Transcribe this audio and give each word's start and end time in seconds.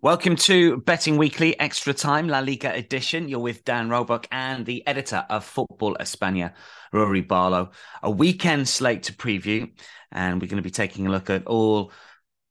Welcome 0.00 0.36
to 0.36 0.76
Betting 0.76 1.16
Weekly 1.16 1.58
Extra 1.58 1.92
Time 1.92 2.28
La 2.28 2.38
Liga 2.38 2.72
edition. 2.72 3.28
You're 3.28 3.40
with 3.40 3.64
Dan 3.64 3.90
Roebuck 3.90 4.28
and 4.30 4.64
the 4.64 4.86
editor 4.86 5.26
of 5.28 5.44
Football 5.44 5.96
España, 5.96 6.52
Rory 6.92 7.20
Barlow. 7.20 7.72
A 8.04 8.08
weekend 8.08 8.68
slate 8.68 9.02
to 9.02 9.12
preview, 9.12 9.68
and 10.12 10.40
we're 10.40 10.46
going 10.46 10.58
to 10.58 10.62
be 10.62 10.70
taking 10.70 11.08
a 11.08 11.10
look 11.10 11.30
at 11.30 11.48
all, 11.48 11.90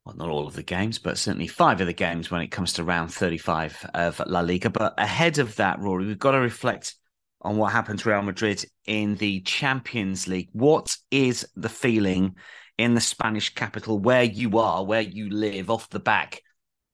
well, 0.03 0.17
not 0.17 0.27
all 0.27 0.45
of 0.45 0.55
the 0.55 0.61
games, 0.61 0.99
but 0.99 1.17
certainly 1.17 1.47
five 1.47 1.79
of 1.79 1.87
the 1.87 1.93
games 1.93 2.29
when 2.29 2.41
it 2.41 2.51
comes 2.51 2.73
to 2.73 2.83
round 2.83 3.13
35 3.13 3.91
of 3.93 4.21
La 4.27 4.41
Liga. 4.41 4.69
But 4.69 4.95
ahead 4.97 5.37
of 5.37 5.55
that, 5.55 5.79
Rory, 5.79 6.05
we've 6.05 6.19
got 6.19 6.31
to 6.31 6.39
reflect 6.39 6.95
on 7.43 7.55
what 7.55 7.71
happened 7.71 7.99
to 7.99 8.09
Real 8.09 8.23
Madrid 8.23 8.65
in 8.87 9.15
the 9.15 9.39
Champions 9.39 10.27
League. 10.27 10.49
What 10.51 10.97
is 11.11 11.47
the 11.55 11.69
feeling 11.69 12.35
in 12.77 12.93
the 12.93 12.99
Spanish 12.99 13.55
capital 13.55 13.99
where 13.99 14.23
you 14.23 14.57
are, 14.57 14.83
where 14.83 14.99
you 14.99 15.29
live, 15.29 15.69
off 15.69 15.89
the 15.89 16.01
back? 16.01 16.41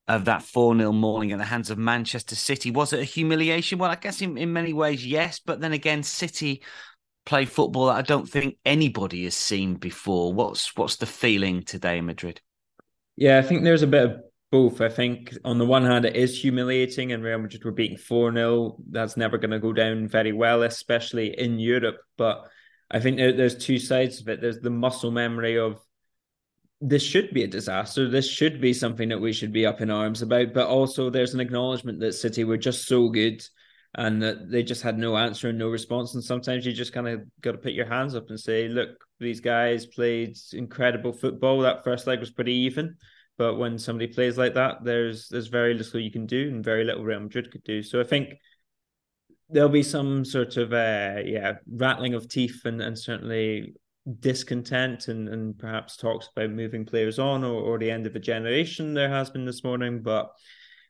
Of 0.08 0.26
that 0.26 0.44
4 0.44 0.78
0 0.78 0.92
morning 0.92 1.32
at 1.32 1.38
the 1.38 1.46
hands 1.46 1.70
of 1.70 1.78
Manchester 1.78 2.36
City. 2.36 2.72
Was 2.72 2.94
it 2.94 3.00
a 3.00 3.06
humiliation? 3.06 3.80
Well, 3.80 3.92
I 3.92 3.96
guess 3.96 4.22
in, 4.22 4.38
in 4.38 4.52
many 4.52 4.74
ways, 4.74 5.06
yes. 5.06 5.40
But 5.40 5.62
then 5.62 5.74
again, 5.74 6.04
City 6.04 6.62
play 7.26 7.46
football 7.46 7.88
that 7.88 7.96
I 7.96 8.02
don't 8.02 8.30
think 8.30 8.58
anybody 8.66 9.24
has 9.24 9.36
seen 9.36 9.76
before. 9.76 10.34
What's 10.34 10.76
what's 10.76 10.98
the 10.98 11.06
feeling 11.06 11.64
today 11.64 12.00
in 12.00 12.06
Madrid? 12.06 12.42
Yeah, 13.16 13.38
I 13.38 13.42
think 13.44 13.64
there's 13.64 13.84
a 13.84 13.88
bit 13.88 14.04
of 14.04 14.18
both. 14.52 14.82
I 14.82 14.90
think 14.90 15.34
on 15.46 15.58
the 15.58 15.66
one 15.66 15.86
hand, 15.86 16.06
it 16.06 16.16
is 16.16 16.40
humiliating, 16.40 17.12
and 17.12 17.24
Real 17.24 17.40
Madrid 17.40 17.64
were 17.64 17.72
beating 17.72 17.98
4 17.98 18.34
0. 18.34 18.78
That's 18.90 19.16
never 19.16 19.38
going 19.38 19.52
to 19.52 19.60
go 19.60 19.72
down 19.72 20.08
very 20.08 20.34
well, 20.34 20.64
especially 20.64 21.40
in 21.40 21.60
Europe. 21.60 21.98
But 22.18 22.46
I 22.92 23.00
think 23.00 23.18
there's 23.18 23.56
two 23.56 23.80
sides 23.80 24.20
of 24.20 24.28
it. 24.28 24.42
There's 24.42 24.60
the 24.60 24.70
muscle 24.70 25.12
memory 25.12 25.58
of 25.58 25.80
this 26.86 27.02
should 27.02 27.34
be 27.34 27.44
a 27.44 27.48
disaster. 27.48 28.10
This 28.10 28.30
should 28.30 28.60
be 28.60 28.74
something 28.74 29.08
that 29.08 29.22
we 29.22 29.32
should 29.32 29.54
be 29.54 29.66
up 29.66 29.80
in 29.80 29.90
arms 29.90 30.22
about. 30.22 30.54
But 30.54 30.68
also, 30.68 31.10
there's 31.10 31.34
an 31.34 31.40
acknowledgement 31.40 32.02
that 32.02 32.12
City 32.12 32.44
were 32.44 32.58
just 32.58 32.86
so 32.88 33.08
good 33.08 33.42
and 33.96 34.22
that 34.22 34.52
they 34.52 34.64
just 34.64 34.82
had 34.82 34.98
no 34.98 35.16
answer 35.16 35.48
and 35.48 35.58
no 35.58 35.70
response. 35.70 36.14
And 36.14 36.22
sometimes 36.22 36.66
you 36.66 36.74
just 36.74 36.92
kind 36.92 37.08
of 37.08 37.22
got 37.40 37.54
to 37.54 37.58
put 37.58 37.72
your 37.72 37.86
hands 37.86 38.16
up 38.16 38.30
and 38.30 38.38
say, 38.38 38.68
look, 38.68 38.90
these 39.22 39.40
guys 39.40 39.86
played 39.86 40.36
incredible 40.52 41.14
football. 41.14 41.62
That 41.62 41.86
first 41.86 42.06
leg 42.06 42.20
was 42.20 42.32
pretty 42.32 42.54
even. 42.54 42.98
But 43.38 43.56
when 43.56 43.80
somebody 43.80 44.12
plays 44.12 44.38
like 44.38 44.56
that, 44.56 44.84
there's 44.84 45.30
there's 45.30 45.48
very 45.48 45.76
little 45.76 46.02
you 46.02 46.12
can 46.12 46.26
do 46.26 46.50
and 46.50 46.64
very 46.64 46.84
little 46.84 47.06
Real 47.06 47.22
Madrid 47.22 47.50
could 47.50 47.64
do. 47.64 47.82
So 47.82 48.02
I 48.02 48.04
think 48.04 48.34
there'll 49.50 49.70
be 49.70 49.84
some 49.84 50.26
sort 50.26 50.58
of 50.58 50.74
uh, 50.74 51.22
yeah 51.24 51.54
rattling 51.72 52.14
of 52.14 52.28
teeth 52.28 52.66
and 52.66 52.82
and 52.82 53.00
certainly 53.00 53.74
discontent 54.20 55.08
and, 55.08 55.30
and 55.30 55.58
perhaps 55.58 55.96
talks 55.96 56.28
about 56.36 56.50
moving 56.50 56.86
players 56.86 57.20
on 57.20 57.44
or, 57.44 57.62
or 57.62 57.80
the 57.80 57.92
end 57.92 58.06
of 58.06 58.16
a 58.16 58.20
generation 58.20 58.94
there 58.94 59.10
has 59.10 59.30
been 59.30 59.46
this 59.46 59.64
morning. 59.64 60.02
But 60.02 60.32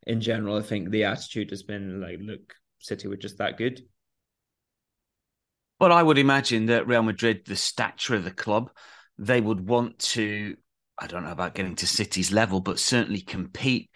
in 0.07 0.22
general, 0.22 0.57
I 0.57 0.62
think 0.62 0.90
the 0.90 1.06
attitude 1.06 1.52
has 1.52 1.63
been 1.63 2.02
like, 2.02 2.19
look, 2.22 2.56
City 2.79 3.07
were 3.07 3.18
just 3.18 3.38
that 3.38 3.57
good. 3.57 3.81
But 5.79 5.91
I 5.91 6.02
would 6.02 6.18
imagine 6.18 6.68
that 6.68 6.88
Real 6.88 7.03
Madrid, 7.03 7.46
the 7.46 7.56
stature 7.56 8.16
of 8.16 8.23
the 8.23 8.31
club, 8.31 8.72
they 9.18 9.41
would 9.41 9.68
want 9.68 10.00
to, 10.00 10.56
I 10.97 11.07
don't 11.07 11.23
know 11.23 11.31
about 11.31 11.56
getting 11.56 11.75
to 11.78 11.88
City's 11.88 12.31
level, 12.31 12.62
but 12.62 12.79
certainly 12.79 13.22
compete 13.22 13.90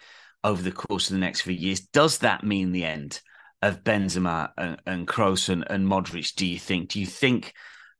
over 0.44 0.62
the 0.62 0.72
course 0.72 1.08
of 1.08 1.14
the 1.14 1.20
next 1.20 1.42
few 1.42 1.54
years. 1.54 1.80
Does 1.80 2.18
that 2.18 2.44
mean 2.44 2.72
the 2.72 2.84
end 2.84 3.20
of 3.62 3.82
Benzema 3.82 4.50
and, 4.56 4.80
and 4.86 5.08
Kroos 5.08 5.48
and, 5.48 5.64
and 5.68 5.86
Modric, 5.86 6.34
do 6.36 6.46
you 6.46 6.58
think? 6.58 6.90
Do 6.90 7.00
you 7.00 7.06
think 7.06 7.54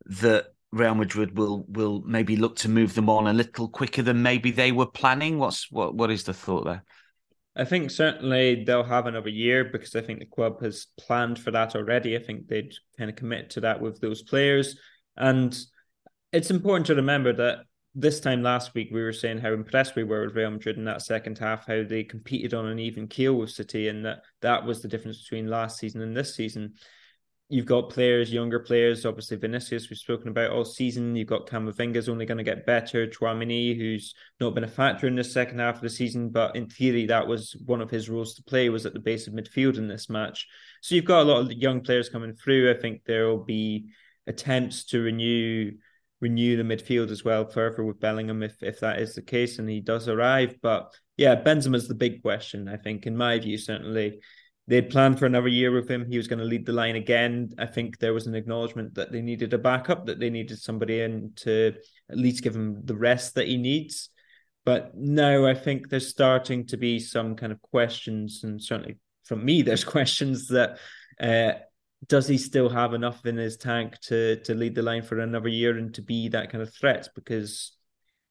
that 0.07 0.47
Real 0.71 0.95
Madrid 0.95 1.37
will 1.37 1.65
will 1.69 2.03
maybe 2.03 2.37
look 2.37 2.57
to 2.57 2.69
move 2.69 2.95
them 2.95 3.09
on 3.09 3.27
a 3.27 3.33
little 3.33 3.69
quicker 3.69 4.03
than 4.03 4.23
maybe 4.23 4.51
they 4.51 4.73
were 4.73 4.87
planning. 4.87 5.39
What's 5.39 5.71
what 5.71 5.95
what 5.95 6.11
is 6.11 6.25
the 6.25 6.35
thought 6.35 6.65
there? 6.65 6.85
I 7.57 7.65
think 7.65 7.91
certainly 7.91 8.63
they'll 8.65 8.85
have 8.85 9.07
another 9.07 9.31
year 9.31 9.65
because 9.65 9.97
I 9.97 10.01
think 10.01 10.21
the 10.21 10.27
club 10.27 10.63
has 10.63 10.87
planned 10.99 11.41
for 11.41 11.51
that 11.51 11.75
already. 11.75 12.17
I 12.17 12.23
think 12.23 12.47
they'd 12.47 12.73
kind 12.97 13.11
of 13.11 13.17
commit 13.17 13.51
to 13.51 13.61
that 13.63 13.81
with 13.81 14.01
those 14.01 14.23
players. 14.23 14.79
And 15.17 15.59
it's 16.33 16.53
important 16.53 16.87
to 16.87 16.95
remember 16.95 17.33
that 17.33 17.59
this 17.97 18.21
time 18.21 18.45
last 18.45 18.75
week 18.75 18.91
we 18.93 19.03
were 19.03 19.13
saying 19.13 19.39
how 19.39 19.53
impressed 19.53 19.97
we 19.97 20.05
were 20.05 20.27
with 20.27 20.37
Real 20.37 20.53
Madrid 20.53 20.77
in 20.77 20.85
that 20.85 21.03
second 21.03 21.39
half, 21.39 21.67
how 21.67 21.83
they 21.83 22.05
competed 22.05 22.55
on 22.55 22.67
an 22.67 22.79
even 22.79 23.09
keel 23.09 23.35
with 23.35 23.51
City, 23.51 23.89
and 23.89 24.05
that 24.05 24.21
that 24.41 24.65
was 24.65 24.81
the 24.81 24.89
difference 24.89 25.23
between 25.23 25.49
last 25.49 25.79
season 25.79 26.01
and 26.03 26.17
this 26.17 26.37
season 26.37 26.75
you've 27.49 27.67
got 27.67 27.91
players, 27.91 28.33
younger 28.33 28.61
players, 28.61 29.07
obviously 29.07 29.37
Vinicius, 29.37 29.89
we've 29.89 29.99
spoken 29.99 30.29
about 30.29 30.51
all 30.51 30.65
season. 30.65 31.17
You've 31.17 31.29
got 31.29 31.47
Camavinga's 31.47 32.09
only 32.09 32.27
going 32.27 32.39
to 32.39 32.45
get 32.45 32.67
better. 32.67 33.07
Tchouameni, 33.07 33.77
who's 33.77 34.15
not 34.39 34.55
been 34.55 34.65
a 34.65 34.69
factor 34.69 35.07
in 35.07 35.17
the 35.17 35.25
second 35.25 35.59
half 35.59 35.77
of 35.77 35.81
the 35.81 35.89
season, 35.89 36.29
but 36.29 36.57
in 36.57 36.69
theory, 36.69 37.07
that 37.07 37.27
was 37.27 37.57
one 37.65 37.81
of 37.81 37.91
his 37.91 38.11
roles 38.11 38.35
to 38.35 38.43
play, 38.43 38.69
was 38.69 38.85
at 38.85 38.93
the 38.93 39.01
base 39.01 39.27
of 39.27 39.33
midfield 39.33 39.79
in 39.79 39.89
this 39.89 40.11
match. 40.11 40.47
So 40.83 40.95
you've 40.95 41.07
got 41.07 41.23
a 41.23 41.31
lot 41.31 41.41
of 41.41 41.53
young 41.53 41.81
players 41.81 42.11
coming 42.11 42.35
through. 42.35 42.71
I 42.71 42.79
think 42.79 43.03
there 43.05 43.27
will 43.27 43.45
be 43.45 43.89
attempts 44.27 44.85
to 44.87 45.01
renew 45.01 45.73
renew 46.21 46.57
the 46.57 46.65
midfield 46.65 47.13
as 47.13 47.25
well 47.25 47.47
further 47.47 47.85
with 47.85 48.01
Bellingham 48.01 48.43
if 48.43 48.61
if 48.61 48.81
that 48.81 48.99
is 48.99 49.15
the 49.15 49.23
case 49.23 49.59
and 49.59 49.69
he 49.69 49.81
does 49.81 50.09
arrive. 50.09 50.57
But 50.61 50.93
yeah, 51.17 51.37
Benzema's 51.37 51.89
the 51.89 51.95
big 51.95 52.23
question, 52.23 52.69
I 52.69 52.77
think, 52.77 53.07
in 53.07 53.17
my 53.17 53.39
view, 53.39 53.57
certainly 53.57 54.21
they'd 54.69 54.91
planned 54.91 55.19
for 55.19 55.25
another 55.27 55.49
year 55.49 55.73
with 55.73 55.91
him. 55.91 56.07
He 56.07 56.19
was 56.19 56.29
going 56.29 56.39
to 56.39 56.45
lead 56.45 56.67
the 56.67 56.73
line 56.73 56.95
again. 56.95 57.55
I 57.59 57.65
think 57.65 57.99
there 57.99 58.13
was 58.13 58.27
an 58.27 58.35
acknowledgement 58.35 58.95
that 58.95 59.11
they 59.11 59.23
needed 59.23 59.55
a 59.55 59.59
backup, 59.59 60.07
that 60.07 60.21
they 60.21 60.29
needed 60.29 60.61
somebody 60.61 61.01
in 61.01 61.33
to 61.37 61.73
at 62.11 62.19
least 62.19 62.45
give 62.45 62.55
him 62.55 62.83
the 62.85 62.95
rest 62.95 63.35
that 63.35 63.49
he 63.49 63.57
needs. 63.57 64.11
But 64.67 64.95
now 64.95 65.47
I 65.47 65.55
think 65.55 65.89
there's 65.89 66.09
starting 66.09 66.67
to 66.67 66.77
be 66.77 67.01
some 67.01 67.35
kind 67.35 67.51
of 67.51 67.63
questions, 67.63 68.45
and 68.45 68.63
certainly 68.63 68.99
from 69.25 69.43
me, 69.43 69.63
there's 69.63 69.85
questions 69.85 70.49
that 70.49 70.79
uh, 71.19 71.53
does 72.07 72.29
he 72.29 72.37
still 72.37 72.69
have 72.69 72.93
enough 72.93 73.25
in 73.25 73.39
his 73.39 73.57
tank 73.57 73.99
to 74.03 74.37
to 74.43 74.55
lead 74.55 74.75
the 74.75 74.83
line 74.83 75.03
for 75.03 75.19
another 75.19 75.49
year 75.49 75.77
and 75.79 75.95
to 75.95 76.03
be 76.03 76.29
that 76.29 76.53
kind 76.53 76.63
of 76.63 76.73
threat? 76.75 77.09
Because 77.15 77.73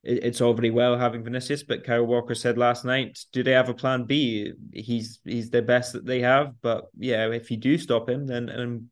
it's 0.03 0.41
all 0.41 0.53
very 0.53 0.69
well 0.69 0.97
having 0.97 1.23
Vinicius, 1.23 1.63
but 1.63 1.83
Kyle 1.83 2.05
Walker 2.05 2.35
said 2.35 2.57
last 2.57 2.85
night, 2.85 3.19
do 3.33 3.43
they 3.43 3.51
have 3.51 3.69
a 3.69 3.73
plan 3.73 4.05
B? 4.05 4.53
He's 4.73 5.19
he's 5.25 5.49
the 5.49 5.61
best 5.61 5.93
that 5.93 6.05
they 6.05 6.21
have, 6.21 6.53
but 6.61 6.85
yeah, 6.97 7.29
if 7.29 7.51
you 7.51 7.57
do 7.57 7.77
stop 7.77 8.07
him, 8.07 8.25
then 8.25 8.49
and 8.49 8.85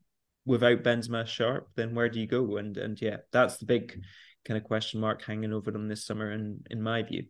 without 0.44 0.82
Benzema 0.82 1.26
sharp, 1.26 1.68
then 1.74 1.94
where 1.94 2.08
do 2.08 2.20
you 2.20 2.26
go? 2.26 2.56
And 2.56 2.76
and 2.76 3.00
yeah, 3.00 3.18
that's 3.32 3.56
the 3.58 3.66
big 3.66 4.00
kind 4.44 4.58
of 4.58 4.64
question 4.64 5.00
mark 5.00 5.22
hanging 5.22 5.52
over 5.52 5.70
them 5.70 5.88
this 5.88 6.04
summer, 6.04 6.30
in 6.32 6.60
in 6.70 6.82
my 6.82 7.02
view. 7.02 7.24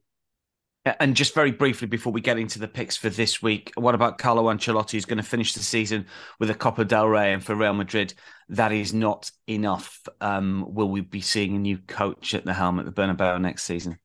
And 0.87 1.17
just 1.17 1.35
very 1.35 1.51
briefly 1.51 1.89
before 1.89 2.13
we 2.13 2.21
get 2.21 2.39
into 2.39 2.61
the 2.61 2.69
picks 2.69 2.97
for 2.97 3.11
this 3.11 3.43
week, 3.43 3.73
what 3.75 3.97
about 3.97 4.19
Carlo 4.19 4.45
Ancelotti? 4.45 4.93
Who's 4.93 5.05
going 5.05 5.17
to 5.17 5.25
finish 5.25 5.53
the 5.53 5.63
season 5.63 6.07
with 6.39 6.49
a 6.49 6.55
Copa 6.55 6.85
del 6.85 7.09
Rey, 7.09 7.33
and 7.33 7.43
for 7.45 7.57
Real 7.57 7.75
Madrid, 7.75 8.15
that 8.51 8.71
is 8.71 8.95
not 8.95 9.33
enough. 9.49 10.07
Um, 10.21 10.65
will 10.69 10.89
we 10.89 11.01
be 11.01 11.21
seeing 11.21 11.57
a 11.57 11.59
new 11.59 11.79
coach 11.79 12.35
at 12.35 12.45
the 12.45 12.55
helm 12.55 12.79
at 12.79 12.85
the 12.85 12.93
Bernabeu 12.93 13.41
next 13.41 13.65
season? 13.65 13.99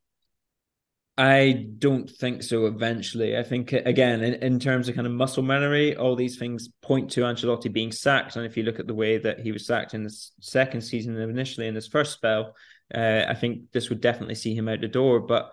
I 1.19 1.67
don't 1.77 2.09
think 2.09 2.41
so. 2.41 2.65
Eventually, 2.65 3.37
I 3.37 3.43
think 3.43 3.73
again 3.73 4.23
in, 4.23 4.35
in 4.35 4.59
terms 4.59 4.89
of 4.89 4.95
kind 4.95 5.05
of 5.05 5.13
muscle 5.13 5.43
memory, 5.43 5.95
all 5.95 6.15
these 6.15 6.39
things 6.39 6.69
point 6.81 7.11
to 7.11 7.21
Ancelotti 7.21 7.71
being 7.71 7.91
sacked. 7.91 8.37
And 8.37 8.45
if 8.45 8.57
you 8.57 8.63
look 8.63 8.79
at 8.79 8.87
the 8.87 8.95
way 8.95 9.19
that 9.19 9.39
he 9.39 9.51
was 9.51 9.67
sacked 9.67 9.93
in 9.93 10.03
the 10.03 10.17
second 10.39 10.81
season, 10.81 11.15
initially 11.15 11.67
in 11.67 11.75
his 11.75 11.87
first 11.87 12.13
spell, 12.13 12.55
uh, 12.95 13.25
I 13.27 13.35
think 13.35 13.71
this 13.71 13.89
would 13.89 14.01
definitely 14.01 14.33
see 14.33 14.55
him 14.55 14.67
out 14.67 14.81
the 14.81 14.87
door. 14.87 15.19
But 15.19 15.51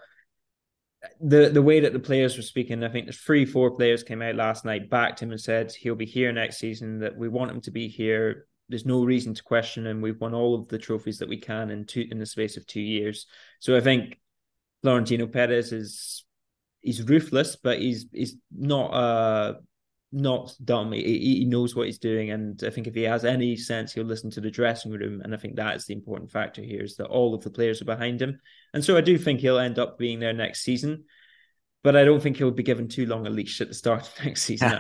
the 1.21 1.51
the 1.51 1.63
way 1.63 1.81
that 1.81 1.93
the 1.93 1.99
players 1.99 2.37
were 2.37 2.43
speaking, 2.43 2.83
I 2.85 2.89
think 2.89 3.07
there's 3.07 3.19
three, 3.19 3.45
four 3.45 3.71
players 3.73 4.03
came 4.03 4.23
out 4.23 4.35
last 4.35 4.65
night, 4.65 4.91
backed 4.91 5.21
him 5.21 5.31
and 5.31 5.41
said 5.41 5.73
he'll 5.73 5.95
be 5.95 6.07
here 6.07 6.33
next 6.33 6.59
season. 6.59 7.01
That 7.01 7.17
we 7.17 7.29
want 7.29 7.51
him 7.51 7.61
to 7.63 7.71
be 7.71 7.89
here. 7.89 8.47
There's 8.69 8.87
no 8.87 9.05
reason 9.05 9.35
to 9.35 9.43
question 9.43 9.87
him. 9.87 10.01
We've 10.01 10.21
won 10.21 10.35
all 10.35 10.55
of 10.55 10.69
the 10.69 10.79
trophies 10.79 11.19
that 11.19 11.29
we 11.29 11.39
can 11.39 11.71
in 11.71 11.87
two 11.87 12.07
in 12.11 12.19
the 12.19 12.27
space 12.27 12.57
of 12.57 12.67
two 12.67 12.81
years. 12.81 13.27
So 13.61 13.77
I 13.77 13.81
think 13.81 14.19
Florentino 14.83 15.27
Perez 15.27 15.73
is 15.73 16.25
he's 16.81 17.03
ruthless, 17.03 17.57
but 17.57 17.79
he's 17.79 18.07
he's 18.13 18.37
not 18.57 18.89
uh 18.89 19.55
not 20.13 20.55
dumb. 20.65 20.93
He, 20.93 21.03
he 21.39 21.45
knows 21.45 21.75
what 21.75 21.87
he's 21.87 21.99
doing, 21.99 22.31
and 22.31 22.63
I 22.65 22.71
think 22.71 22.87
if 22.87 22.95
he 22.95 23.03
has 23.03 23.25
any 23.25 23.57
sense, 23.57 23.93
he'll 23.93 24.05
listen 24.05 24.31
to 24.31 24.41
the 24.41 24.51
dressing 24.51 24.93
room. 24.93 25.21
And 25.23 25.35
I 25.35 25.37
think 25.37 25.57
that 25.57 25.77
is 25.77 25.87
the 25.87 25.95
important 25.95 26.31
factor 26.31 26.63
here: 26.63 26.83
is 26.83 26.97
that 26.97 27.07
all 27.07 27.35
of 27.35 27.43
the 27.43 27.51
players 27.51 27.83
are 27.83 27.87
behind 27.87 28.21
him, 28.21 28.41
and 28.73 28.85
so 28.85 28.97
I 28.97 29.01
do 29.01 29.19
think 29.19 29.41
he'll 29.41 29.59
end 29.59 29.79
up 29.79 29.99
being 29.99 30.19
there 30.21 30.33
next 30.33 30.63
season. 30.63 31.05
But 31.85 31.97
I 31.97 32.05
don't 32.05 32.21
think 32.21 32.37
he'll 32.37 32.51
be 32.51 32.65
given 32.65 32.89
too 32.89 33.07
long 33.07 33.27
a 33.27 33.31
leash 33.31 33.61
at 33.61 33.69
the 33.69 33.75
start 33.75 34.03
of 34.03 34.13
next 34.25 34.43
season. 34.43 34.73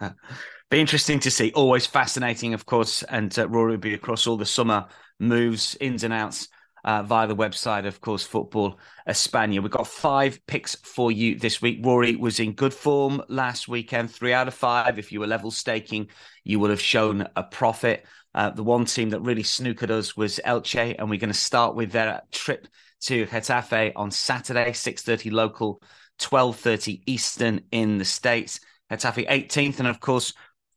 be 0.70 0.80
interesting 0.80 1.20
to 1.20 1.30
see. 1.30 1.52
Always 1.52 1.86
fascinating, 1.86 2.54
of 2.54 2.66
course, 2.66 3.02
and 3.04 3.36
uh, 3.38 3.48
Rory 3.48 3.72
will 3.72 3.78
be 3.78 3.94
across 3.94 4.26
all 4.26 4.36
the 4.36 4.46
summer 4.46 4.86
moves, 5.20 5.76
ins 5.80 6.02
and 6.02 6.12
outs 6.12 6.48
uh, 6.84 7.02
via 7.02 7.26
the 7.26 7.36
website, 7.36 7.86
of 7.86 8.00
course, 8.00 8.24
Football 8.24 8.78
Espana. 9.06 9.60
We've 9.60 9.70
got 9.70 9.86
five 9.86 10.44
picks 10.46 10.74
for 10.76 11.12
you 11.12 11.38
this 11.38 11.62
week. 11.62 11.80
Rory 11.84 12.16
was 12.16 12.40
in 12.40 12.52
good 12.52 12.74
form 12.74 13.22
last 13.28 13.68
weekend, 13.68 14.10
three 14.10 14.32
out 14.32 14.48
of 14.48 14.54
five. 14.54 14.98
If 14.98 15.12
you 15.12 15.20
were 15.20 15.26
level 15.26 15.50
staking, 15.50 16.08
you 16.44 16.58
would 16.60 16.70
have 16.70 16.80
shown 16.80 17.28
a 17.36 17.42
profit. 17.42 18.06
Uh, 18.34 18.50
the 18.50 18.64
one 18.64 18.84
team 18.86 19.10
that 19.10 19.20
really 19.20 19.42
snookered 19.42 19.90
us 19.90 20.16
was 20.16 20.40
Elche, 20.44 20.96
and 20.98 21.08
we're 21.08 21.20
going 21.20 21.28
to 21.32 21.38
start 21.38 21.74
with 21.74 21.92
their 21.92 22.22
trip 22.32 22.66
to 23.02 23.26
Getafe 23.26 23.92
on 23.96 24.10
Saturday, 24.10 24.70
6.30 24.70 25.30
local, 25.32 25.82
12.30 26.18 27.02
Eastern 27.06 27.60
in 27.70 27.98
the 27.98 28.04
States. 28.04 28.60
Getafe 28.90 29.28
18th, 29.28 29.78
and 29.78 29.88
of 29.88 30.00
course, 30.00 30.32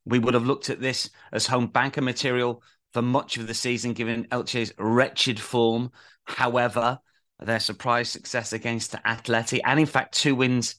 we 0.06 0.20
would 0.20 0.34
have 0.34 0.46
looked 0.46 0.70
at 0.70 0.80
this 0.80 1.10
as 1.32 1.48
home 1.48 1.68
banker 1.68 2.02
material 2.02 2.62
for 2.96 3.02
much 3.02 3.36
of 3.36 3.46
the 3.46 3.54
season, 3.54 3.92
given 3.92 4.24
Elche's 4.32 4.72
wretched 4.78 5.38
form. 5.38 5.92
However, 6.24 6.98
their 7.42 7.60
surprise 7.60 8.08
success 8.08 8.54
against 8.54 8.94
Atleti, 9.06 9.60
and 9.66 9.82
in 9.82 9.86
fact, 9.86 10.18
two 10.18 10.34
wins 10.34 10.76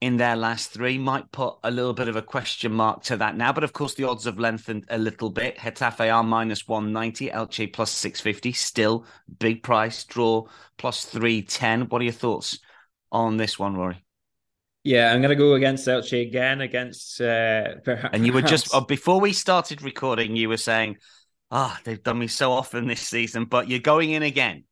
in 0.00 0.16
their 0.16 0.34
last 0.34 0.72
three, 0.72 0.98
might 0.98 1.30
put 1.30 1.54
a 1.62 1.70
little 1.70 1.92
bit 1.92 2.08
of 2.08 2.16
a 2.16 2.22
question 2.22 2.72
mark 2.72 3.04
to 3.04 3.16
that 3.18 3.36
now. 3.36 3.52
But 3.52 3.62
of 3.62 3.72
course, 3.72 3.94
the 3.94 4.02
odds 4.02 4.24
have 4.24 4.40
lengthened 4.40 4.86
a 4.88 4.98
little 4.98 5.30
bit. 5.30 5.58
Getafe 5.58 6.12
are 6.12 6.24
minus 6.24 6.66
190, 6.66 7.28
Elche 7.28 7.72
plus 7.72 7.92
650. 7.92 8.50
Still 8.50 9.06
big 9.38 9.62
price, 9.62 10.02
draw 10.02 10.48
plus 10.76 11.04
310. 11.04 11.82
What 11.82 12.00
are 12.00 12.04
your 12.04 12.12
thoughts 12.12 12.58
on 13.12 13.36
this 13.36 13.60
one, 13.60 13.76
Rory? 13.76 14.04
Yeah, 14.82 15.12
I'm 15.12 15.20
going 15.20 15.30
to 15.30 15.36
go 15.36 15.54
against 15.54 15.86
Elche 15.86 16.26
again. 16.26 16.62
Against 16.62 17.20
uh, 17.20 17.76
perhaps. 17.84 18.10
and 18.12 18.26
you 18.26 18.32
were 18.32 18.42
just 18.42 18.74
uh, 18.74 18.80
before 18.80 19.20
we 19.20 19.32
started 19.32 19.82
recording, 19.82 20.34
you 20.34 20.48
were 20.48 20.56
saying 20.56 20.96
ah, 21.50 21.76
oh, 21.76 21.80
they've 21.84 22.02
done 22.02 22.18
me 22.18 22.26
so 22.26 22.52
often 22.52 22.86
this 22.86 23.00
season, 23.00 23.44
but 23.44 23.68
you're 23.68 23.80
going 23.80 24.10
in 24.10 24.22
again. 24.22 24.64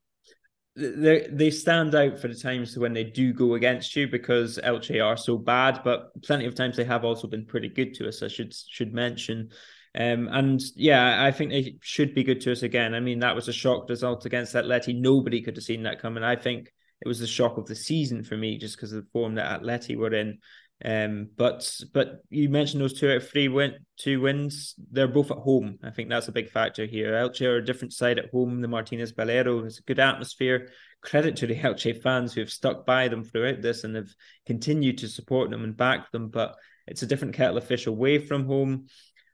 They 0.76 1.26
they 1.32 1.50
stand 1.50 1.94
out 1.96 2.20
for 2.20 2.28
the 2.28 2.36
times 2.36 2.78
when 2.78 2.92
they 2.92 3.02
do 3.02 3.32
go 3.32 3.54
against 3.54 3.96
you 3.96 4.06
because 4.06 4.60
Elche 4.62 5.04
are 5.04 5.16
so 5.16 5.36
bad, 5.36 5.80
but 5.82 6.10
plenty 6.22 6.46
of 6.46 6.54
times 6.54 6.76
they 6.76 6.84
have 6.84 7.04
also 7.04 7.26
been 7.26 7.46
pretty 7.46 7.68
good 7.68 7.94
to 7.94 8.06
us. 8.06 8.22
I 8.22 8.28
should 8.28 8.54
should 8.54 8.94
mention. 8.94 9.50
Um, 9.94 10.28
and 10.30 10.62
yeah, 10.76 11.24
I 11.24 11.32
think 11.32 11.50
they 11.50 11.76
should 11.80 12.14
be 12.14 12.22
good 12.22 12.40
to 12.42 12.52
us 12.52 12.62
again. 12.62 12.94
I 12.94 13.00
mean, 13.00 13.18
that 13.20 13.34
was 13.34 13.48
a 13.48 13.52
shock 13.52 13.88
result 13.88 14.24
against 14.26 14.54
Atleti. 14.54 14.94
Nobody 14.94 15.42
could 15.42 15.56
have 15.56 15.64
seen 15.64 15.82
that 15.82 16.00
coming. 16.00 16.22
I 16.22 16.36
think 16.36 16.72
it 17.00 17.08
was 17.08 17.18
the 17.18 17.26
shock 17.26 17.58
of 17.58 17.66
the 17.66 17.74
season 17.74 18.22
for 18.22 18.36
me, 18.36 18.58
just 18.58 18.76
because 18.76 18.92
of 18.92 19.02
the 19.02 19.10
form 19.10 19.34
that 19.34 19.60
Atleti 19.60 19.96
were 19.96 20.14
in. 20.14 20.38
Um, 20.84 21.30
but 21.36 21.68
but 21.92 22.22
you 22.30 22.48
mentioned 22.48 22.80
those 22.80 22.98
two 22.98 23.10
out 23.10 23.16
of 23.16 23.28
three 23.28 23.48
win 23.48 23.74
two 23.98 24.20
wins. 24.20 24.74
They're 24.90 25.08
both 25.08 25.30
at 25.30 25.38
home. 25.38 25.78
I 25.82 25.90
think 25.90 26.08
that's 26.08 26.28
a 26.28 26.32
big 26.32 26.50
factor 26.50 26.86
here. 26.86 27.12
Elche 27.12 27.42
are 27.42 27.56
a 27.56 27.64
different 27.64 27.92
side 27.92 28.18
at 28.18 28.30
home. 28.30 28.60
The 28.60 28.68
Martinez 28.68 29.10
Valero 29.10 29.64
has 29.64 29.78
a 29.78 29.82
good 29.82 29.98
atmosphere. 29.98 30.68
Credit 31.02 31.36
to 31.36 31.46
the 31.46 31.54
Elche 31.58 32.00
fans 32.00 32.32
who 32.32 32.40
have 32.40 32.50
stuck 32.50 32.86
by 32.86 33.08
them 33.08 33.24
throughout 33.24 33.60
this 33.60 33.84
and 33.84 33.96
have 33.96 34.10
continued 34.46 34.98
to 34.98 35.08
support 35.08 35.50
them 35.50 35.64
and 35.64 35.76
back 35.76 36.12
them. 36.12 36.28
But 36.28 36.54
it's 36.86 37.02
a 37.02 37.06
different 37.06 37.34
kettle 37.34 37.58
of 37.58 37.64
fish 37.64 37.86
away 37.86 38.18
from 38.18 38.46
home. 38.46 38.86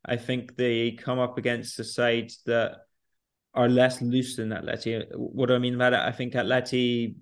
I 0.04 0.16
think 0.16 0.56
they 0.56 0.92
come 0.92 1.18
up 1.18 1.38
against 1.38 1.76
the 1.76 1.84
sides 1.84 2.42
that 2.46 2.76
are 3.54 3.68
less 3.68 4.02
loose 4.02 4.36
than 4.36 4.50
Atleti. 4.50 5.04
What 5.14 5.46
do 5.46 5.54
I 5.54 5.58
mean 5.58 5.78
by 5.78 5.90
that? 5.90 6.08
I 6.08 6.12
think 6.12 6.34
Atleti 6.34 7.16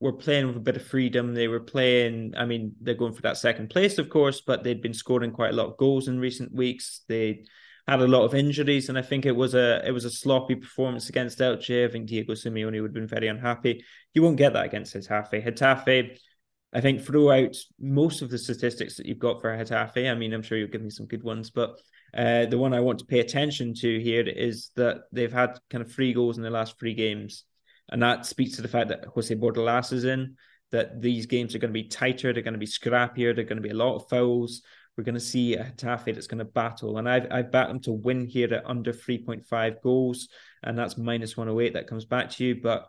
were 0.00 0.12
playing 0.12 0.46
with 0.46 0.56
a 0.56 0.60
bit 0.60 0.76
of 0.76 0.86
freedom. 0.86 1.34
They 1.34 1.48
were 1.48 1.60
playing, 1.60 2.34
I 2.36 2.44
mean, 2.44 2.74
they're 2.80 2.94
going 2.94 3.14
for 3.14 3.22
that 3.22 3.38
second 3.38 3.70
place, 3.70 3.98
of 3.98 4.10
course, 4.10 4.42
but 4.42 4.62
they'd 4.62 4.82
been 4.82 4.94
scoring 4.94 5.30
quite 5.30 5.52
a 5.52 5.56
lot 5.56 5.66
of 5.66 5.78
goals 5.78 6.08
in 6.08 6.20
recent 6.20 6.52
weeks. 6.52 7.02
They 7.08 7.44
had 7.86 8.00
a 8.00 8.08
lot 8.08 8.24
of 8.24 8.34
injuries, 8.34 8.88
and 8.88 8.98
I 8.98 9.02
think 9.02 9.26
it 9.26 9.36
was 9.36 9.54
a 9.54 9.86
it 9.86 9.92
was 9.92 10.04
a 10.04 10.10
sloppy 10.10 10.56
performance 10.56 11.08
against 11.08 11.38
Elche. 11.38 11.86
I 11.86 11.90
think 11.90 12.08
Diego 12.08 12.34
Simeone 12.34 12.82
would 12.82 12.90
have 12.90 12.94
been 12.94 13.06
very 13.06 13.28
unhappy. 13.28 13.84
You 14.12 14.22
won't 14.22 14.36
get 14.36 14.52
that 14.54 14.66
against 14.66 14.94
Getafe. 14.94 15.44
Getafe, 15.44 16.18
I 16.72 16.80
think 16.80 17.04
throughout 17.04 17.56
most 17.78 18.22
of 18.22 18.30
the 18.30 18.38
statistics 18.38 18.96
that 18.96 19.06
you've 19.06 19.20
got 19.20 19.40
for 19.40 19.56
Getafe, 19.56 20.10
I 20.10 20.14
mean, 20.14 20.32
I'm 20.32 20.42
sure 20.42 20.58
you'll 20.58 20.68
give 20.68 20.82
me 20.82 20.90
some 20.90 21.06
good 21.06 21.22
ones, 21.22 21.50
but 21.50 21.78
uh, 22.12 22.46
the 22.46 22.58
one 22.58 22.74
I 22.74 22.80
want 22.80 22.98
to 23.00 23.04
pay 23.04 23.20
attention 23.20 23.72
to 23.74 24.00
here 24.00 24.26
is 24.26 24.70
that 24.74 25.02
they've 25.12 25.32
had 25.32 25.58
kind 25.70 25.82
of 25.82 25.92
three 25.92 26.12
goals 26.12 26.38
in 26.38 26.42
the 26.42 26.50
last 26.50 26.78
three 26.78 26.94
games. 26.94 27.44
And 27.90 28.02
that 28.02 28.26
speaks 28.26 28.56
to 28.56 28.62
the 28.62 28.68
fact 28.68 28.88
that 28.88 29.04
Jose 29.14 29.34
Bordalas 29.34 29.92
is 29.92 30.04
in, 30.04 30.36
that 30.72 31.00
these 31.00 31.26
games 31.26 31.54
are 31.54 31.58
going 31.58 31.72
to 31.72 31.80
be 31.80 31.88
tighter, 31.88 32.32
they're 32.32 32.42
going 32.42 32.54
to 32.54 32.58
be 32.58 32.66
scrappier, 32.66 33.34
they're 33.34 33.44
going 33.44 33.56
to 33.56 33.62
be 33.62 33.70
a 33.70 33.74
lot 33.74 33.96
of 33.96 34.08
fouls. 34.08 34.62
We're 34.96 35.04
going 35.04 35.14
to 35.14 35.20
see 35.20 35.54
a 35.54 35.64
Getafe 35.64 36.14
that's 36.14 36.26
going 36.26 36.38
to 36.38 36.44
battle. 36.46 36.96
And 36.96 37.08
I've, 37.08 37.26
I've 37.30 37.52
backed 37.52 37.68
them 37.68 37.80
to 37.80 37.92
win 37.92 38.26
here 38.26 38.52
at 38.54 38.64
under 38.64 38.92
3.5 38.92 39.82
goals, 39.82 40.28
and 40.62 40.78
that's 40.78 40.96
minus 40.96 41.36
108. 41.36 41.74
That 41.74 41.86
comes 41.86 42.06
back 42.06 42.30
to 42.30 42.44
you. 42.44 42.60
But 42.62 42.86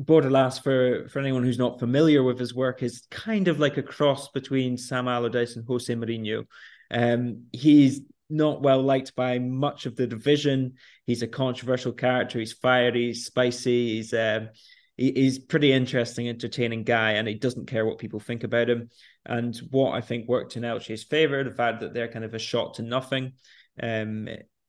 Bordalas, 0.00 0.62
for, 0.62 1.08
for 1.08 1.18
anyone 1.18 1.42
who's 1.42 1.58
not 1.58 1.80
familiar 1.80 2.22
with 2.22 2.38
his 2.38 2.54
work, 2.54 2.84
is 2.84 3.06
kind 3.10 3.48
of 3.48 3.58
like 3.58 3.76
a 3.76 3.82
cross 3.82 4.28
between 4.28 4.76
Sam 4.76 5.08
Allardyce 5.08 5.56
and 5.56 5.66
Jose 5.66 5.92
Mourinho. 5.92 6.44
Um, 6.90 7.46
he's 7.52 8.02
not 8.30 8.62
well 8.62 8.82
liked 8.82 9.14
by 9.14 9.38
much 9.38 9.86
of 9.86 9.96
the 9.96 10.06
division. 10.06 10.74
He's 11.06 11.22
a 11.22 11.28
controversial 11.28 11.92
character. 11.92 12.38
He's 12.38 12.52
fiery, 12.52 13.06
he's 13.06 13.26
spicy. 13.26 13.96
He's 13.96 14.12
um, 14.12 14.50
he, 14.96 15.12
he's 15.12 15.38
pretty 15.38 15.72
interesting, 15.72 16.28
entertaining 16.28 16.84
guy, 16.84 17.12
and 17.12 17.26
he 17.26 17.34
doesn't 17.34 17.66
care 17.66 17.86
what 17.86 17.98
people 17.98 18.20
think 18.20 18.44
about 18.44 18.68
him. 18.68 18.90
And 19.24 19.56
what 19.70 19.92
I 19.92 20.00
think 20.00 20.28
worked 20.28 20.56
in 20.56 20.62
Elche's 20.62 21.04
favor, 21.04 21.44
the 21.44 21.50
fact 21.50 21.80
that 21.80 21.94
they're 21.94 22.08
kind 22.08 22.24
of 22.24 22.34
a 22.34 22.38
shot 22.38 22.74
to 22.74 22.82
nothing. 22.82 23.32
Um, 23.80 24.28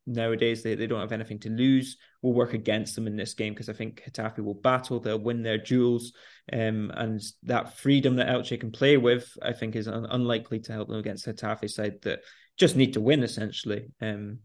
nowadays 0.10 0.64
they, 0.64 0.76
they 0.76 0.88
don't 0.88 1.00
have 1.00 1.12
anything 1.12 1.40
to 1.40 1.50
lose 1.50 1.98
will 2.22 2.34
work 2.34 2.54
against 2.54 2.96
them 2.96 3.08
in 3.08 3.16
this 3.16 3.34
game 3.34 3.54
because 3.54 3.70
I 3.70 3.74
think 3.74 4.04
Getafe 4.04 4.40
will 4.40 4.56
battle 4.56 5.00
they'll 5.00 5.20
win 5.20 5.44
their 5.44 5.58
duels 5.58 6.14
um, 6.52 6.92
and 6.96 7.22
that 7.44 7.78
freedom 7.78 8.16
that 8.16 8.28
Elche 8.28 8.60
can 8.60 8.72
play 8.72 8.98
with 8.98 9.30
I 9.42 9.54
think 9.54 9.76
is 9.76 9.88
un- 9.88 10.08
unlikely 10.10 10.60
to 10.62 10.74
help 10.74 10.90
them 10.90 10.98
against 10.98 11.28
Getafe 11.28 11.70
side 11.70 12.02
that 12.02 12.20
just 12.60 12.76
need 12.76 12.94
to 12.94 13.02
win 13.02 13.24
essentially. 13.24 13.88
Um, 14.02 14.40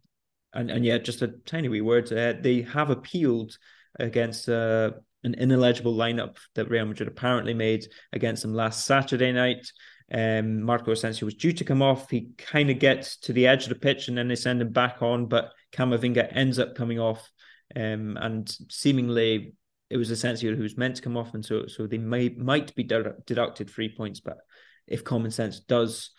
and 0.52 0.70
and 0.70 0.84
yeah, 0.84 0.98
just 0.98 1.22
a 1.22 1.28
tiny 1.44 1.68
wee 1.68 1.80
word. 1.80 2.10
Uh, 2.12 2.34
they 2.40 2.62
have 2.62 2.90
appealed 2.90 3.58
against 3.98 4.48
uh, 4.48 4.92
an 5.24 5.34
ineligible 5.34 5.94
lineup 5.94 6.36
that 6.54 6.70
Real 6.70 6.86
Madrid 6.86 7.08
apparently 7.08 7.54
made 7.54 7.86
against 8.12 8.42
them 8.42 8.54
last 8.54 8.86
Saturday 8.86 9.32
night. 9.32 9.70
Um, 10.12 10.62
Marco 10.62 10.92
Asensio 10.92 11.24
was 11.26 11.34
due 11.34 11.52
to 11.52 11.64
come 11.64 11.82
off. 11.82 12.10
He 12.10 12.30
kind 12.36 12.70
of 12.70 12.78
gets 12.78 13.16
to 13.20 13.32
the 13.32 13.46
edge 13.46 13.64
of 13.64 13.70
the 13.70 13.74
pitch 13.74 14.08
and 14.08 14.16
then 14.16 14.28
they 14.28 14.36
send 14.36 14.60
him 14.60 14.70
back 14.70 15.02
on, 15.02 15.26
but 15.26 15.52
Camavinga 15.72 16.28
ends 16.30 16.58
up 16.58 16.74
coming 16.76 17.00
off. 17.00 17.30
Um, 17.74 18.16
and 18.20 18.48
seemingly 18.68 19.54
it 19.90 19.96
was 19.96 20.10
Asensio 20.10 20.54
who 20.54 20.62
was 20.62 20.76
meant 20.76 20.96
to 20.96 21.02
come 21.02 21.16
off, 21.16 21.34
and 21.34 21.44
so 21.44 21.66
so 21.66 21.86
they 21.86 21.98
might 21.98 22.38
might 22.38 22.74
be 22.74 22.84
deducted 22.84 23.70
three 23.70 23.94
points. 23.94 24.20
But 24.20 24.38
if 24.86 25.04
common 25.04 25.30
sense 25.30 25.60
does 25.60 26.10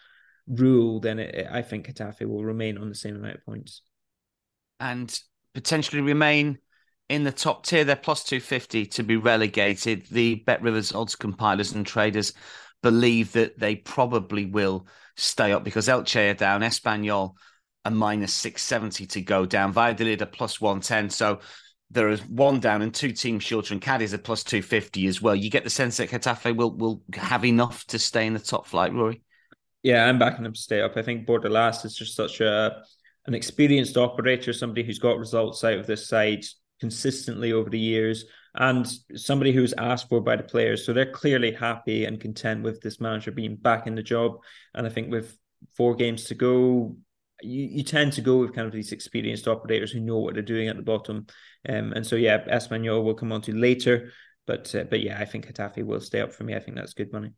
rule, 0.48 1.00
then 1.00 1.20
it, 1.20 1.48
I 1.50 1.62
think 1.62 1.88
Getafe 1.88 2.28
will 2.28 2.44
remain 2.44 2.78
on 2.78 2.90
the 2.90 2.96
same 2.96 3.16
amount 3.16 3.36
of 3.36 3.46
points. 3.46 3.82
And 4.80 5.18
potentially 5.54 6.02
remain 6.02 6.60
in 7.10 7.24
the 7.24 7.32
top 7.32 7.66
tier. 7.66 7.84
They're 7.84 7.96
plus 7.96 8.24
250 8.24 8.86
to 8.88 9.04
be 9.04 9.18
relegated. 9.18 10.06
The 10.12 10.36
Bet 10.36 10.62
Rivers 10.62 10.94
odds 10.94 11.16
compilers 11.16 11.72
and 11.72 11.86
traders 11.86 12.34
believe 12.82 13.32
that 13.34 13.58
they 13.58 13.76
probably 13.76 14.46
will 14.46 14.88
stay 15.18 15.52
up 15.52 15.64
because 15.64 15.88
Elche 15.88 16.32
are 16.32 16.34
down, 16.34 16.62
Espanyol 16.62 17.34
a 17.86 17.92
minus 17.92 18.34
670 18.34 19.06
to 19.06 19.22
go 19.22 19.46
down, 19.46 19.72
Valladolid 19.72 20.22
a 20.22 20.26
plus 20.26 20.60
110. 20.60 21.12
So 21.12 21.40
there 21.92 22.10
is 22.10 22.26
one 22.26 22.60
down 22.60 22.82
and 22.82 22.94
two 22.94 23.12
teams 23.12 23.44
shorter, 23.44 23.74
and 23.74 23.82
Cadiz 23.82 24.14
at 24.14 24.24
plus 24.24 24.44
250 24.44 25.06
as 25.08 25.22
well. 25.22 25.36
You 25.36 25.52
get 25.52 25.64
the 25.64 25.70
sense 25.70 25.98
that 25.98 26.10
Getafe 26.10 26.56
will, 26.56 26.76
will 26.76 27.02
have 27.14 27.46
enough 27.46 27.86
to 27.88 28.00
stay 28.00 28.26
in 28.26 28.34
the 28.34 28.40
top 28.40 28.66
flight, 28.66 28.92
Rory? 28.92 29.22
Yeah, 29.86 30.08
I'm 30.08 30.18
backing 30.18 30.42
them 30.42 30.54
to 30.54 30.60
stay 30.60 30.82
up. 30.82 30.98
I 30.98 31.04
think 31.04 31.28
Bordalás 31.28 31.86
is 31.86 31.96
just 31.96 32.16
such 32.16 32.42
a 32.42 32.82
an 33.28 33.36
experienced 33.36 33.98
operator, 33.98 34.52
somebody 34.52 34.84
who's 34.84 34.98
got 34.98 35.20
results 35.20 35.64
out 35.64 35.78
of 35.78 35.86
this 35.86 36.08
side 36.08 36.44
consistently 36.80 37.52
over 37.54 37.70
the 37.70 37.78
years, 37.78 38.26
and 38.56 38.92
somebody 39.16 39.52
who's 39.52 39.76
asked 39.78 40.10
for 40.10 40.22
by 40.22 40.38
the 40.38 40.44
players. 40.44 40.84
So 40.84 40.92
they're 40.92 41.12
clearly 41.12 41.52
happy 41.52 42.06
and 42.06 42.20
content 42.20 42.64
with 42.64 42.82
this 42.82 43.00
manager 43.00 43.30
being 43.30 43.58
back 43.58 43.86
in 43.86 43.94
the 43.94 44.02
job. 44.02 44.40
And 44.74 44.88
I 44.88 44.90
think 44.90 45.12
with 45.12 45.38
four 45.78 45.94
games 45.94 46.24
to 46.26 46.34
go, 46.34 46.98
you, 47.44 47.66
you 47.66 47.84
tend 47.84 48.14
to 48.14 48.22
go 48.22 48.38
with 48.38 48.56
kind 48.56 48.66
of 48.66 48.74
these 48.74 48.92
experienced 48.92 49.48
operators 49.48 49.92
who 49.92 50.00
know 50.00 50.18
what 50.18 50.34
they're 50.34 50.42
doing 50.42 50.68
at 50.68 50.78
the 50.78 50.82
bottom. 50.82 51.28
Um, 51.70 51.94
and 51.94 52.08
so 52.08 52.16
yeah, 52.16 52.44
Espanyol 52.46 53.04
will 53.04 53.14
come 53.14 53.32
on 53.32 53.44
to 53.44 53.56
later, 53.56 54.12
but 54.48 54.74
uh, 54.74 54.86
but 54.86 55.02
yeah, 55.02 55.20
I 55.20 55.26
think 55.26 55.46
Getafe 55.46 55.86
will 55.86 56.02
stay 56.02 56.22
up 56.22 56.34
for 56.34 56.44
me. 56.44 56.56
I 56.56 56.60
think 56.60 56.76
that's 56.76 56.96
good 56.96 57.14
money. 57.14 57.34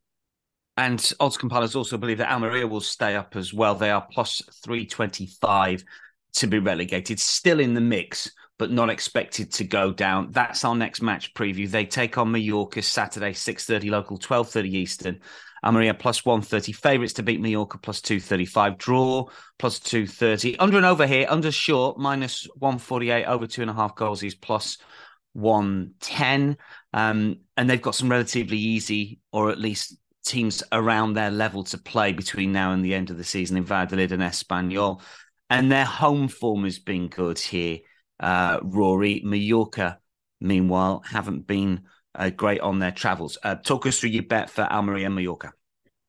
And 0.77 1.11
odds 1.19 1.37
compilers 1.37 1.75
also 1.75 1.97
believe 1.97 2.19
that 2.19 2.31
Almeria 2.31 2.67
will 2.67 2.81
stay 2.81 3.15
up 3.15 3.35
as 3.35 3.53
well. 3.53 3.73
They 3.73 3.89
are 3.89 4.05
plus 4.11 4.41
325 4.63 5.83
to 6.33 6.47
be 6.47 6.59
relegated, 6.59 7.19
still 7.19 7.59
in 7.59 7.73
the 7.73 7.81
mix, 7.81 8.31
but 8.59 8.71
not 8.71 8.89
expected 8.89 9.51
to 9.53 9.63
go 9.63 9.91
down. 9.91 10.31
That's 10.31 10.63
our 10.63 10.75
next 10.75 11.01
match 11.01 11.33
preview. 11.33 11.69
They 11.69 11.85
take 11.85 12.19
on 12.19 12.31
Mallorca 12.31 12.83
Saturday, 12.83 13.31
6.30 13.31 13.89
local, 13.89 14.19
12.30 14.19 14.65
Eastern. 14.73 15.19
Almeria 15.63 15.95
plus 15.95 16.23
130. 16.23 16.71
Favourites 16.71 17.13
to 17.13 17.23
beat 17.23 17.41
Mallorca 17.41 17.79
plus 17.79 17.99
235. 18.01 18.77
Draw 18.77 19.27
plus 19.57 19.79
230. 19.79 20.59
Under 20.59 20.77
and 20.77 20.85
over 20.85 21.07
here, 21.07 21.25
under 21.27 21.51
short, 21.51 21.97
minus 21.97 22.47
148. 22.59 23.25
Over 23.25 23.47
two 23.47 23.61
and 23.63 23.71
a 23.71 23.73
half 23.73 23.95
goals 23.95 24.21
is 24.21 24.35
plus 24.35 24.77
110. 25.33 26.57
Um, 26.93 27.39
and 27.57 27.69
they've 27.69 27.81
got 27.81 27.95
some 27.95 28.09
relatively 28.09 28.57
easy, 28.57 29.19
or 29.31 29.49
at 29.49 29.59
least 29.59 29.97
teams 30.27 30.63
around 30.71 31.13
their 31.13 31.31
level 31.31 31.63
to 31.65 31.77
play 31.77 32.13
between 32.13 32.51
now 32.51 32.71
and 32.71 32.83
the 32.83 32.93
end 32.93 33.09
of 33.09 33.17
the 33.17 33.23
season 33.23 33.57
in 33.57 33.63
Valladolid 33.63 34.11
and 34.11 34.21
Espanyol. 34.21 35.01
And 35.49 35.71
their 35.71 35.85
home 35.85 36.27
form 36.27 36.65
has 36.65 36.79
been 36.79 37.07
good 37.07 37.39
here, 37.39 37.79
uh, 38.19 38.59
Rory. 38.61 39.21
Mallorca, 39.23 39.99
meanwhile, 40.41 41.03
haven't 41.09 41.47
been 41.47 41.83
uh, 42.13 42.29
great 42.29 42.59
on 42.61 42.79
their 42.79 42.91
travels. 42.91 43.37
Uh, 43.41 43.55
talk 43.55 43.85
us 43.85 43.99
through 43.99 44.09
your 44.09 44.23
bet 44.23 44.49
for 44.49 44.63
Almeria 44.63 45.05
and 45.05 45.15
Mallorca. 45.15 45.53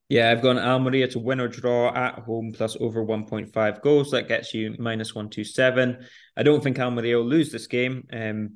Yeah, 0.09 0.31
I've 0.31 0.41
gone 0.41 0.57
Almeria 0.57 1.07
to 1.09 1.19
win 1.19 1.39
or 1.39 1.47
draw 1.47 1.93
at 1.93 2.15
home 2.19 2.51
plus 2.51 2.75
over 2.79 3.05
1.5 3.05 3.81
goals. 3.81 4.09
That 4.11 4.27
gets 4.27 4.55
you 4.55 4.75
minus 4.79 5.13
127. 5.13 6.03
I 6.35 6.43
don't 6.43 6.63
think 6.63 6.79
Almeria 6.79 7.17
will 7.17 7.25
lose 7.25 7.51
this 7.51 7.67
game. 7.67 8.07
Um, 8.11 8.55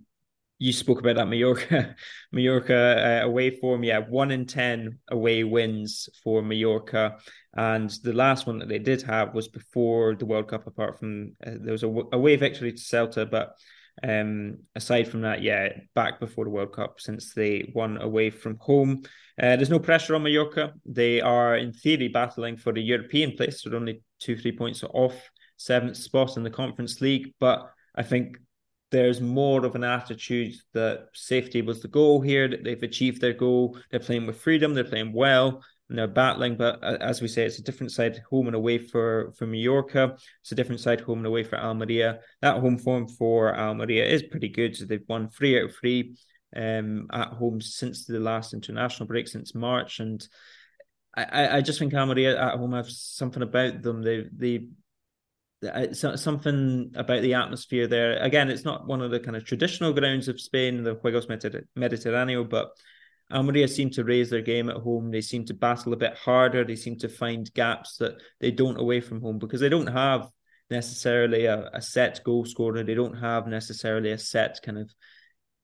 you 0.64 0.72
spoke 0.72 1.02
about 1.02 1.18
that 1.18 1.28
Mallorca, 1.28 1.94
Mallorca 2.32 3.22
uh, 3.22 3.26
away 3.26 3.50
form. 3.60 3.84
Yeah, 3.84 4.00
one 4.00 4.32
in 4.32 4.46
10 4.46 4.98
away 5.10 5.44
wins 5.44 6.08
for 6.24 6.42
Mallorca. 6.42 7.18
And 7.54 7.90
the 8.02 8.14
last 8.14 8.48
one 8.48 8.60
that 8.60 8.70
they 8.70 8.80
did 8.80 9.02
have 9.02 9.34
was 9.34 9.50
before 9.50 10.16
the 10.16 10.26
World 10.26 10.48
Cup, 10.48 10.66
apart 10.66 10.98
from 10.98 11.34
uh, 11.46 11.52
there 11.60 11.74
was 11.74 11.84
a 11.84 11.94
away 12.14 12.38
victory 12.38 12.72
to 12.72 12.82
Celta, 12.82 13.30
but 13.30 13.56
um, 14.04 14.60
aside 14.74 15.10
from 15.10 15.20
that, 15.24 15.42
yeah, 15.42 15.68
back 15.96 16.22
before 16.22 16.46
the 16.46 16.52
World 16.52 16.72
Cup 16.72 17.02
since 17.02 17.34
they 17.34 17.70
won 17.76 17.98
away 17.98 18.30
from 18.30 18.56
home. 18.62 19.04
Uh, 19.38 19.58
there's 19.58 19.70
no 19.70 19.80
pressure 19.80 20.16
on 20.16 20.24
Mallorca. 20.24 20.72
They 20.86 21.20
are, 21.20 21.58
in 21.58 21.74
theory, 21.74 22.08
battling 22.08 22.56
for 22.56 22.72
the 22.72 22.82
European 22.82 23.36
place. 23.36 23.64
They're 23.64 23.76
only 23.76 24.02
two, 24.22 24.38
three 24.38 24.54
points 24.54 24.82
off 24.94 25.30
seventh 25.58 25.98
spot 25.98 26.38
in 26.38 26.44
the 26.44 26.50
Conference 26.50 27.02
League. 27.02 27.34
But 27.38 27.70
I 27.94 28.04
think 28.04 28.38
there's 28.94 29.20
more 29.20 29.66
of 29.66 29.74
an 29.74 29.84
attitude 29.84 30.54
that 30.74 31.08
safety 31.14 31.64
was 31.64 31.82
the 31.82 31.88
goal 31.88 32.22
here, 32.22 32.48
that 32.48 32.64
they've 32.64 32.84
achieved 32.84 33.20
their 33.20 33.34
goal. 33.34 33.76
They're 33.90 34.00
playing 34.00 34.28
with 34.28 34.40
freedom, 34.40 34.76
they're 34.76 34.84
playing 34.84 35.14
well 35.14 35.64
and 35.90 35.98
they're 35.98 36.08
battling. 36.08 36.58
But 36.58 36.84
uh, 36.84 36.98
as 37.02 37.20
we 37.20 37.28
say, 37.28 37.44
it's 37.44 37.58
a 37.58 37.64
different 37.64 37.92
side 37.92 38.22
home 38.30 38.46
and 38.46 38.56
away 38.56 38.78
for 38.78 39.34
for 39.36 39.48
Mallorca. 39.48 40.16
It's 40.42 40.52
a 40.52 40.56
different 40.56 40.80
side 40.80 41.02
home 41.02 41.18
and 41.18 41.28
away 41.28 41.44
for 41.44 41.58
Almeria. 41.58 42.20
That 42.42 42.60
home 42.60 42.78
form 42.78 43.08
for 43.08 43.58
Almeria 43.58 44.06
is 44.06 44.22
pretty 44.22 44.50
good. 44.50 44.76
So 44.76 44.86
they've 44.86 45.10
won 45.10 45.28
three 45.28 45.58
out 45.58 45.66
of 45.66 45.76
three 45.76 46.16
um, 46.56 47.08
at 47.12 47.30
home 47.30 47.62
since 47.62 48.06
the 48.06 48.20
last 48.20 48.54
international 48.54 49.08
break 49.08 49.28
since 49.28 49.56
March, 49.56 50.00
and 50.00 50.26
I, 51.16 51.58
I 51.58 51.62
just 51.62 51.80
think 51.80 51.96
Almeria 51.96 52.40
at 52.40 52.60
home 52.60 52.74
have 52.74 52.90
something 52.90 53.42
about 53.42 53.82
them. 53.82 54.04
They 54.04 54.26
they 54.32 54.68
Uh, 55.64 55.94
something 55.94 56.92
about 56.96 57.22
the 57.22 57.34
atmosphere 57.34 57.88
there. 57.88 58.18
Again, 58.22 58.50
it's 58.50 58.66
not 58.66 58.88
one 58.88 59.02
of 59.02 59.12
the 59.12 59.20
kind 59.20 59.36
of 59.38 59.46
traditional 59.46 59.94
grounds 59.94 60.28
of 60.28 60.42
Spain, 60.42 60.84
the 60.84 60.96
Juegos 60.96 61.28
Mediterráneo, 61.78 62.50
but 62.50 62.72
Almeria 63.32 63.68
seem 63.68 63.90
to 63.92 64.04
raise 64.04 64.30
their 64.30 64.42
game 64.42 64.70
at 64.70 64.78
home. 64.78 65.12
They 65.12 65.22
seem 65.22 65.46
to 65.46 65.54
battle 65.54 65.94
a 65.94 65.98
bit 65.98 66.16
harder. 66.16 66.64
They 66.64 66.76
seem 66.76 66.98
to 67.00 67.10
find 67.10 67.54
gaps 67.54 67.98
that 67.98 68.16
they 68.40 68.52
don't 68.52 68.80
away 68.80 69.02
from 69.02 69.22
home 69.22 69.40
because 69.40 69.62
they 69.62 69.70
don't 69.70 69.88
have 69.88 70.30
necessarily 70.70 71.46
a, 71.46 71.70
a 71.74 71.82
set 71.82 72.22
goal 72.24 72.46
scorer. 72.46 72.84
They 72.84 72.96
don't 72.96 73.18
have 73.18 73.48
necessarily 73.48 74.12
a 74.12 74.18
set 74.18 74.60
kind 74.64 74.78
of 74.78 74.94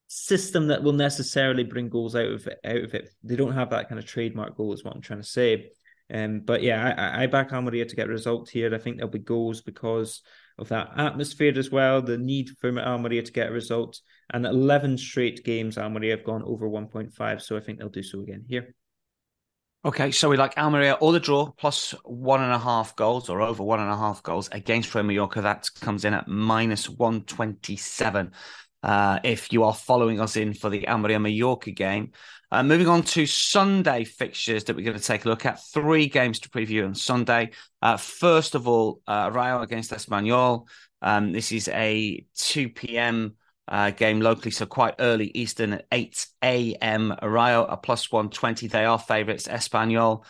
system 0.07 0.67
that 0.67 0.81
will 0.81 0.93
necessarily 0.93 1.63
bring 1.63 1.89
goals 1.89 2.15
out 2.15 2.31
of 2.31 2.47
it, 2.47 2.59
out 2.65 2.83
of 2.83 2.93
it. 2.95 3.09
They 3.23 3.35
don't 3.35 3.53
have 3.53 3.69
that 3.71 3.89
kind 3.89 3.99
of 3.99 4.05
trademark 4.05 4.57
goal, 4.57 4.73
is 4.73 4.83
what 4.83 4.95
I'm 4.95 5.01
trying 5.01 5.21
to 5.21 5.27
say. 5.27 5.71
Um, 6.11 6.41
but 6.41 6.63
yeah, 6.63 6.93
I, 6.97 7.23
I 7.23 7.27
back 7.27 7.53
Almeria 7.53 7.85
to 7.85 7.95
get 7.95 8.07
a 8.07 8.11
result 8.11 8.49
here. 8.49 8.73
I 8.73 8.77
think 8.77 8.97
there'll 8.97 9.11
be 9.11 9.19
goals 9.19 9.61
because 9.61 10.21
of 10.57 10.69
that 10.69 10.91
atmosphere 10.97 11.57
as 11.57 11.71
well, 11.71 12.01
the 12.01 12.17
need 12.17 12.49
for 12.59 12.77
Almeria 12.77 13.23
to 13.23 13.31
get 13.31 13.49
a 13.49 13.53
result. 13.53 13.99
And 14.31 14.45
11 14.45 14.97
straight 14.97 15.43
games, 15.43 15.77
Almeria 15.77 16.17
have 16.17 16.25
gone 16.25 16.43
over 16.43 16.67
1.5. 16.67 17.41
So 17.41 17.57
I 17.57 17.61
think 17.61 17.79
they'll 17.79 17.89
do 17.89 18.03
so 18.03 18.21
again 18.21 18.43
here. 18.47 18.75
Okay, 19.85 20.11
so 20.11 20.27
we 20.27 20.35
like 20.35 20.57
Almeria 20.57 20.97
or 20.99 21.13
the 21.13 21.21
draw 21.21 21.51
plus 21.51 21.91
one 22.03 22.41
and 22.41 22.51
a 22.51 22.59
half 22.59 22.97
goals 22.97 23.29
or 23.29 23.39
over 23.39 23.63
one 23.63 23.79
and 23.79 23.89
a 23.89 23.95
half 23.95 24.21
goals 24.21 24.49
against 24.51 24.93
Real 24.93 25.05
Mallorca. 25.05 25.41
That 25.41 25.69
comes 25.79 26.03
in 26.03 26.13
at 26.13 26.27
minus 26.27 26.89
127. 26.89 28.33
Uh, 28.83 29.19
if 29.23 29.53
you 29.53 29.63
are 29.63 29.73
following 29.73 30.19
us 30.19 30.35
in 30.35 30.53
for 30.53 30.69
the 30.69 30.87
Almeria 30.87 31.19
Mallorca 31.19 31.71
game. 31.71 32.11
Uh, 32.51 32.63
moving 32.63 32.87
on 32.87 33.03
to 33.03 33.27
Sunday 33.27 34.03
fixtures 34.03 34.63
that 34.63 34.75
we're 34.75 34.85
going 34.85 34.97
to 34.97 35.03
take 35.03 35.25
a 35.25 35.29
look 35.29 35.45
at. 35.45 35.63
Three 35.65 36.07
games 36.07 36.39
to 36.39 36.49
preview 36.49 36.85
on 36.85 36.95
Sunday. 36.95 37.51
Uh, 37.81 37.97
first 37.97 38.55
of 38.55 38.67
all, 38.67 39.01
uh, 39.07 39.29
Rayo 39.31 39.61
against 39.61 39.91
Espanyol. 39.91 40.67
Um, 41.01 41.31
this 41.31 41.51
is 41.51 41.67
a 41.67 42.25
2 42.35 42.69
p.m. 42.69 43.35
Uh, 43.67 43.91
game 43.91 44.19
locally, 44.19 44.49
so 44.49 44.65
quite 44.65 44.95
early 44.97 45.29
Eastern 45.35 45.73
at 45.73 45.85
8 45.91 46.27
a.m. 46.43 47.15
Rayo 47.21 47.65
a 47.65 47.77
plus 47.77 48.11
120. 48.11 48.67
They 48.67 48.85
are 48.85 48.97
favourites. 48.97 49.47
Espanyol, 49.47 50.25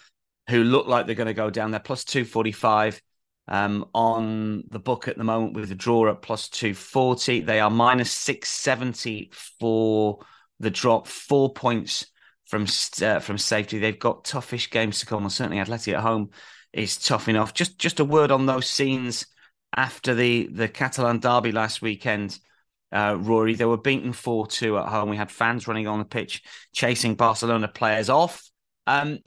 who 0.50 0.66
look 0.66 0.88
like 0.88 1.06
they're 1.06 1.16
going 1.16 1.28
to 1.28 1.34
go 1.34 1.50
down, 1.50 1.72
they're 1.72 1.80
plus 1.80 2.04
245 2.04 3.02
um, 3.48 3.86
on 3.94 4.66
the 4.70 4.80
book 4.80 5.08
at 5.08 5.18
the 5.18 5.24
moment 5.24 5.54
with 5.54 5.70
the 5.70 5.76
draw 5.76 6.10
at 6.10 6.22
plus 6.22 6.50
240. 6.50 7.40
They 7.42 7.62
are 7.62 7.70
minus 7.70 8.12
670 8.12 9.32
for 9.60 10.20
the 10.60 10.70
drop, 10.70 11.08
four 11.08 11.54
points 11.54 12.06
from 12.46 12.66
uh, 13.02 13.20
from 13.20 13.38
safety. 13.38 13.80
They've 13.80 13.98
got 13.98 14.24
toughish 14.24 14.72
games 14.72 15.00
to 15.00 15.06
come. 15.06 15.24
Well, 15.24 15.30
certainly 15.30 15.64
Atleti 15.64 15.94
at 15.94 16.02
home 16.02 16.32
is 16.74 16.98
tough 16.98 17.28
enough. 17.28 17.54
Just 17.54 17.78
just 17.78 18.00
a 18.00 18.06
word 18.06 18.32
on 18.32 18.46
those 18.46 18.70
scenes 18.70 19.26
after 19.76 20.16
the 20.16 20.50
the 20.52 20.68
Catalan 20.68 21.20
derby 21.20 21.52
last 21.52 21.82
weekend. 21.82 22.40
Uh, 22.92 23.16
Rory, 23.20 23.54
they 23.54 23.66
were 23.66 23.78
beaten 23.78 24.14
4 24.14 24.48
2 24.48 24.80
at 24.80 24.88
home. 24.88 25.10
We 25.10 25.18
had 25.18 25.30
fans 25.30 25.68
running 25.68 25.88
on 25.88 26.00
the 26.00 26.06
pitch 26.06 26.42
chasing 26.74 27.14
Barcelona 27.14 27.68
players 27.68 28.10
off. 28.10 28.50
Um, 28.88 29.20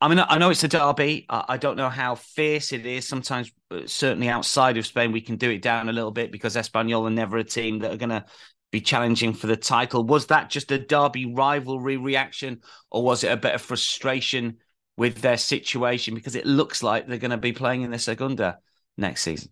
I 0.00 0.08
mean, 0.08 0.18
I 0.26 0.38
know 0.38 0.48
it's 0.48 0.64
a 0.64 0.68
derby. 0.68 1.26
I 1.28 1.58
don't 1.58 1.76
know 1.76 1.90
how 1.90 2.14
fierce 2.14 2.72
it 2.72 2.86
is. 2.86 3.06
Sometimes, 3.06 3.52
uh, 3.70 3.80
certainly 3.84 4.30
outside 4.30 4.78
of 4.78 4.86
Spain, 4.86 5.12
we 5.12 5.20
can 5.20 5.36
do 5.36 5.50
it 5.50 5.60
down 5.60 5.90
a 5.90 5.92
little 5.92 6.10
bit 6.10 6.32
because 6.32 6.56
Espanyol 6.56 7.06
are 7.06 7.10
never 7.10 7.36
a 7.36 7.44
team 7.44 7.80
that 7.80 7.92
are 7.92 7.98
going 7.98 8.08
to 8.08 8.24
be 8.72 8.80
challenging 8.80 9.32
for 9.32 9.46
the 9.46 9.56
title. 9.56 10.04
Was 10.04 10.26
that 10.26 10.50
just 10.50 10.72
a 10.72 10.78
derby 10.78 11.26
rivalry 11.26 11.96
reaction, 11.96 12.60
or 12.90 13.02
was 13.02 13.24
it 13.24 13.32
a 13.32 13.36
bit 13.36 13.54
of 13.54 13.62
frustration 13.62 14.58
with 14.96 15.20
their 15.20 15.36
situation? 15.36 16.14
Because 16.14 16.36
it 16.36 16.46
looks 16.46 16.82
like 16.82 17.06
they're 17.06 17.18
going 17.18 17.30
to 17.30 17.36
be 17.36 17.52
playing 17.52 17.82
in 17.82 17.90
the 17.90 17.98
Segunda 17.98 18.58
next 18.96 19.22
season. 19.22 19.50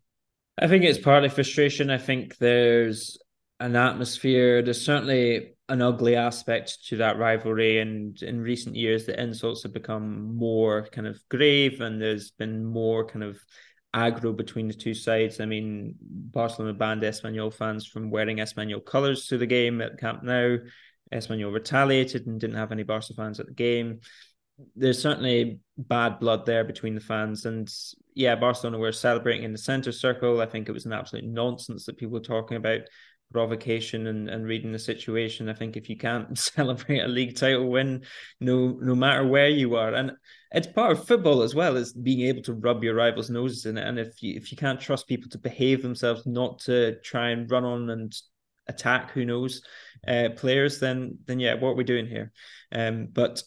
I 0.59 0.69
think 0.69 0.85
it's 0.85 0.99
partly 0.99 1.29
frustration. 1.29 1.91
I 1.91 1.99
think 1.99 2.37
there's 2.39 3.19
an 3.61 3.77
atmosphere. 3.77 4.63
There's 4.63 4.85
certainly 4.85 5.55
an 5.69 5.81
ugly 5.81 6.17
aspect 6.17 6.87
to 6.89 6.99
that 6.99 7.19
rivalry, 7.19 7.79
and 7.79 8.21
in 8.23 8.41
recent 8.41 8.77
years, 8.77 9.07
the 9.07 9.21
insults 9.21 9.63
have 9.63 9.73
become 9.73 10.37
more 10.37 10.87
kind 10.93 11.07
of 11.07 11.19
grave, 11.31 11.81
and 11.81 12.01
there's 12.01 12.33
been 12.33 12.65
more 12.65 13.07
kind 13.07 13.25
of 13.25 13.39
aggro 13.95 14.37
between 14.37 14.69
the 14.69 14.75
two 14.75 14.95
sides. 14.95 15.41
I 15.41 15.47
mean, 15.47 15.95
Barcelona 16.01 16.75
banned 16.75 17.03
Espanyol 17.03 17.55
fans 17.55 17.87
from 17.87 18.11
wearing 18.11 18.39
Espanyol 18.39 18.85
colours 18.85 19.27
to 19.29 19.39
the 19.39 19.47
game 19.47 19.81
at 19.81 19.99
Camp 19.99 20.23
Nou. 20.23 20.59
Espanyol 21.13 21.53
retaliated 21.53 22.27
and 22.27 22.41
didn't 22.41 22.57
have 22.57 22.73
any 22.73 22.83
Barca 22.83 23.15
fans 23.15 23.39
at 23.39 23.47
the 23.47 23.53
game. 23.53 24.01
There's 24.75 25.01
certainly 25.01 25.61
bad 25.77 26.19
blood 26.19 26.47
there 26.47 26.65
between 26.65 26.95
the 26.95 27.01
fans. 27.01 27.45
And 27.45 27.73
yeah, 28.15 28.35
Barcelona 28.37 28.79
were 28.79 28.93
celebrating 28.93 29.45
in 29.45 29.53
the 29.53 29.59
centre 29.59 29.93
circle. 29.93 30.41
I 30.41 30.47
think 30.47 30.69
it 30.69 30.73
was 30.73 30.87
an 30.87 30.93
absolute 30.93 31.25
nonsense 31.25 31.87
that 31.87 31.97
people 31.97 32.15
were 32.15 32.21
talking 32.21 32.57
about 32.57 32.83
provocation 33.35 34.07
and, 34.07 34.31
and 34.31 34.47
reading 34.47 34.71
the 34.71 34.79
situation. 34.79 35.49
I 35.49 35.55
think 35.55 35.77
if 35.77 35.91
you 35.91 35.97
can't 35.97 36.39
celebrate 36.57 37.01
a 37.01 37.09
league 37.09 37.37
title 37.37 37.69
win, 37.69 38.05
no 38.41 38.79
no 38.81 38.95
matter 38.95 39.27
where 39.27 39.49
you 39.49 39.75
are, 39.75 39.93
and 39.93 40.13
it's 40.53 40.69
part 40.69 40.93
of 40.93 41.07
football 41.07 41.43
as 41.43 41.55
well 41.55 41.77
as 41.77 41.93
being 41.93 42.23
able 42.29 42.43
to 42.43 42.55
rub 42.55 42.85
your 42.85 42.95
rivals' 42.95 43.29
noses 43.29 43.67
in 43.67 43.77
it. 43.77 43.87
And 43.87 43.99
if 43.99 44.23
you 44.23 44.37
if 44.37 44.53
you 44.53 44.57
can't 44.57 44.81
trust 44.81 45.09
people 45.09 45.29
to 45.31 45.39
behave 45.39 45.83
themselves, 45.83 46.25
not 46.25 46.61
to 46.61 46.99
try 47.01 47.31
and 47.31 47.51
run 47.51 47.65
on 47.65 47.91
and 47.91 48.15
attack, 48.69 49.11
who 49.11 49.27
knows, 49.27 49.61
uh, 50.09 50.29
players, 50.37 50.79
then 50.79 51.19
then 51.27 51.41
yeah, 51.41 51.55
what 51.55 51.71
are 51.71 51.77
we 51.77 51.85
doing 51.85 52.07
here? 52.07 52.33
Um, 52.73 53.09
but 53.13 53.43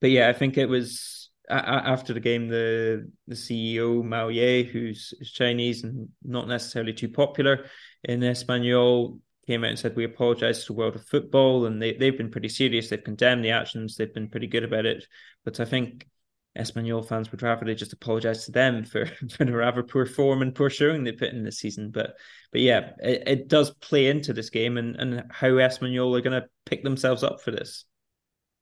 but 0.00 0.10
yeah, 0.10 0.28
I 0.28 0.32
think 0.32 0.56
it 0.56 0.68
was 0.68 1.28
after 1.50 2.12
the 2.12 2.20
game, 2.20 2.48
the 2.48 3.10
the 3.26 3.34
CEO 3.34 4.04
Mao 4.04 4.28
Ye, 4.28 4.62
who's 4.62 5.12
Chinese 5.34 5.82
and 5.82 6.08
not 6.22 6.46
necessarily 6.46 6.92
too 6.92 7.08
popular 7.08 7.66
in 8.04 8.20
Espanyol, 8.20 9.18
came 9.46 9.64
out 9.64 9.70
and 9.70 9.78
said 9.78 9.96
we 9.96 10.04
apologise 10.04 10.60
to 10.60 10.72
the 10.72 10.78
world 10.78 10.94
of 10.94 11.04
football, 11.06 11.66
and 11.66 11.80
they 11.80 11.94
they've 11.94 12.16
been 12.16 12.30
pretty 12.30 12.48
serious. 12.48 12.88
They've 12.88 13.02
condemned 13.02 13.44
the 13.44 13.50
actions. 13.50 13.96
They've 13.96 14.12
been 14.12 14.28
pretty 14.28 14.46
good 14.46 14.64
about 14.64 14.86
it. 14.86 15.06
But 15.44 15.58
I 15.60 15.64
think 15.64 16.06
Espanyol 16.58 17.06
fans 17.06 17.30
would 17.30 17.42
rather 17.42 17.64
they 17.64 17.74
just 17.74 17.92
apologise 17.92 18.44
to 18.44 18.52
them 18.52 18.84
for 18.84 19.06
for 19.30 19.44
the 19.44 19.52
rather 19.52 19.82
poor 19.82 20.06
form 20.06 20.42
and 20.42 20.54
poor 20.54 20.70
showing 20.70 21.04
they 21.04 21.12
put 21.12 21.32
in 21.32 21.44
this 21.44 21.58
season. 21.58 21.90
But 21.90 22.14
but 22.52 22.60
yeah, 22.60 22.90
it, 23.02 23.22
it 23.26 23.48
does 23.48 23.70
play 23.70 24.08
into 24.08 24.32
this 24.32 24.50
game 24.50 24.76
and 24.76 24.96
and 24.96 25.24
how 25.30 25.48
Espanyol 25.48 26.16
are 26.16 26.22
going 26.22 26.40
to 26.40 26.48
pick 26.66 26.84
themselves 26.84 27.22
up 27.22 27.40
for 27.40 27.50
this. 27.50 27.84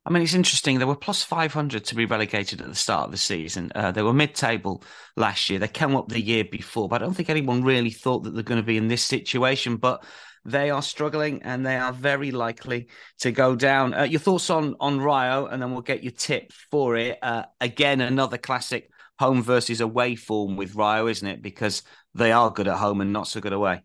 I 0.06 0.10
mean, 0.10 0.22
it's 0.22 0.34
interesting. 0.34 0.78
They 0.78 0.84
were 0.84 0.94
plus 0.94 1.25
500 1.25 1.84
to 1.84 1.94
be 1.96 2.06
relegated 2.06 2.60
at 2.60 2.68
the 2.68 2.76
start 2.76 3.06
of 3.06 3.10
the 3.10 3.16
season. 3.16 3.72
Uh, 3.75 3.90
they 3.90 4.02
were 4.02 4.12
mid 4.12 4.36
table 4.36 4.84
last 5.16 5.50
year. 5.50 5.58
They 5.58 5.66
came 5.66 5.96
up 5.96 6.08
the 6.08 6.20
year 6.20 6.44
before, 6.44 6.88
but 6.88 7.02
I 7.02 7.04
don't 7.04 7.14
think 7.14 7.28
anyone 7.28 7.64
really 7.64 7.90
thought 7.90 8.22
that 8.22 8.30
they're 8.32 8.44
going 8.44 8.60
to 8.60 8.66
be 8.66 8.76
in 8.76 8.86
this 8.86 9.02
situation. 9.02 9.78
But 9.78 10.04
they 10.44 10.70
are 10.70 10.80
struggling 10.80 11.42
and 11.42 11.66
they 11.66 11.75
are 11.75 11.92
very 11.92 12.30
likely 12.30 12.86
to 13.18 13.32
go 13.32 13.56
down. 13.56 13.94
Uh, 13.94 14.02
your 14.04 14.20
thoughts 14.20 14.48
on, 14.48 14.76
on 14.78 15.00
Rayo, 15.00 15.46
and 15.46 15.60
then 15.60 15.72
we'll 15.72 15.82
get 15.82 16.04
your 16.04 16.12
tip 16.12 16.52
for 16.70 16.94
it. 16.94 17.18
Uh, 17.20 17.42
again, 17.60 18.00
another 18.00 18.38
classic 18.38 18.88
home 19.18 19.42
versus 19.42 19.80
away 19.80 20.14
form 20.14 20.54
with 20.54 20.76
Rayo, 20.76 21.08
isn't 21.08 21.26
it? 21.26 21.42
Because 21.42 21.82
they 22.14 22.30
are 22.30 22.52
good 22.52 22.68
at 22.68 22.78
home 22.78 23.00
and 23.00 23.12
not 23.12 23.26
so 23.26 23.40
good 23.40 23.52
away. 23.52 23.82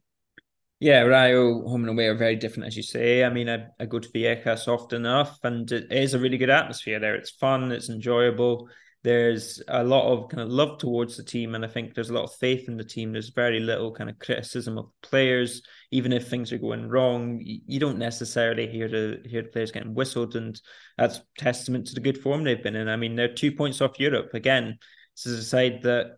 Yeah, 0.81 1.01
Rayo 1.01 1.61
oh, 1.63 1.67
home 1.69 1.81
and 1.81 1.91
away 1.91 2.07
are 2.07 2.15
very 2.15 2.35
different, 2.35 2.65
as 2.65 2.75
you 2.75 2.81
say. 2.81 3.23
I 3.23 3.29
mean, 3.29 3.47
I, 3.47 3.67
I 3.79 3.85
go 3.85 3.99
to 3.99 4.09
Vallecas 4.09 4.67
often 4.67 5.05
enough, 5.05 5.37
and 5.43 5.71
it 5.71 5.91
is 5.91 6.15
a 6.15 6.19
really 6.19 6.39
good 6.39 6.49
atmosphere 6.49 6.99
there. 6.99 7.13
It's 7.13 7.29
fun, 7.29 7.71
it's 7.71 7.91
enjoyable. 7.91 8.67
There's 9.03 9.61
a 9.67 9.83
lot 9.83 10.11
of 10.11 10.29
kind 10.29 10.41
of 10.41 10.49
love 10.49 10.79
towards 10.79 11.17
the 11.17 11.23
team, 11.23 11.53
and 11.53 11.63
I 11.63 11.67
think 11.67 11.93
there's 11.93 12.09
a 12.09 12.13
lot 12.13 12.23
of 12.23 12.33
faith 12.33 12.67
in 12.67 12.77
the 12.77 12.83
team. 12.83 13.11
There's 13.11 13.29
very 13.29 13.59
little 13.59 13.93
kind 13.93 14.09
of 14.09 14.17
criticism 14.17 14.79
of 14.79 14.89
players, 15.03 15.61
even 15.91 16.11
if 16.11 16.27
things 16.27 16.51
are 16.51 16.57
going 16.57 16.89
wrong. 16.89 17.39
You 17.43 17.79
don't 17.79 17.99
necessarily 17.99 18.65
hear 18.65 18.87
the 18.87 19.21
hear 19.29 19.43
the 19.43 19.49
players 19.49 19.71
getting 19.71 19.93
whistled, 19.93 20.35
and 20.35 20.59
that's 20.97 21.21
testament 21.37 21.87
to 21.87 21.93
the 21.93 22.01
good 22.01 22.17
form 22.17 22.43
they've 22.43 22.63
been 22.63 22.75
in. 22.75 22.89
I 22.89 22.95
mean, 22.95 23.15
they're 23.15 23.31
two 23.31 23.51
points 23.51 23.81
off 23.81 23.99
Europe 23.99 24.33
again. 24.33 24.79
This 25.15 25.27
is 25.27 25.39
a 25.39 25.43
side 25.43 25.83
that 25.83 26.17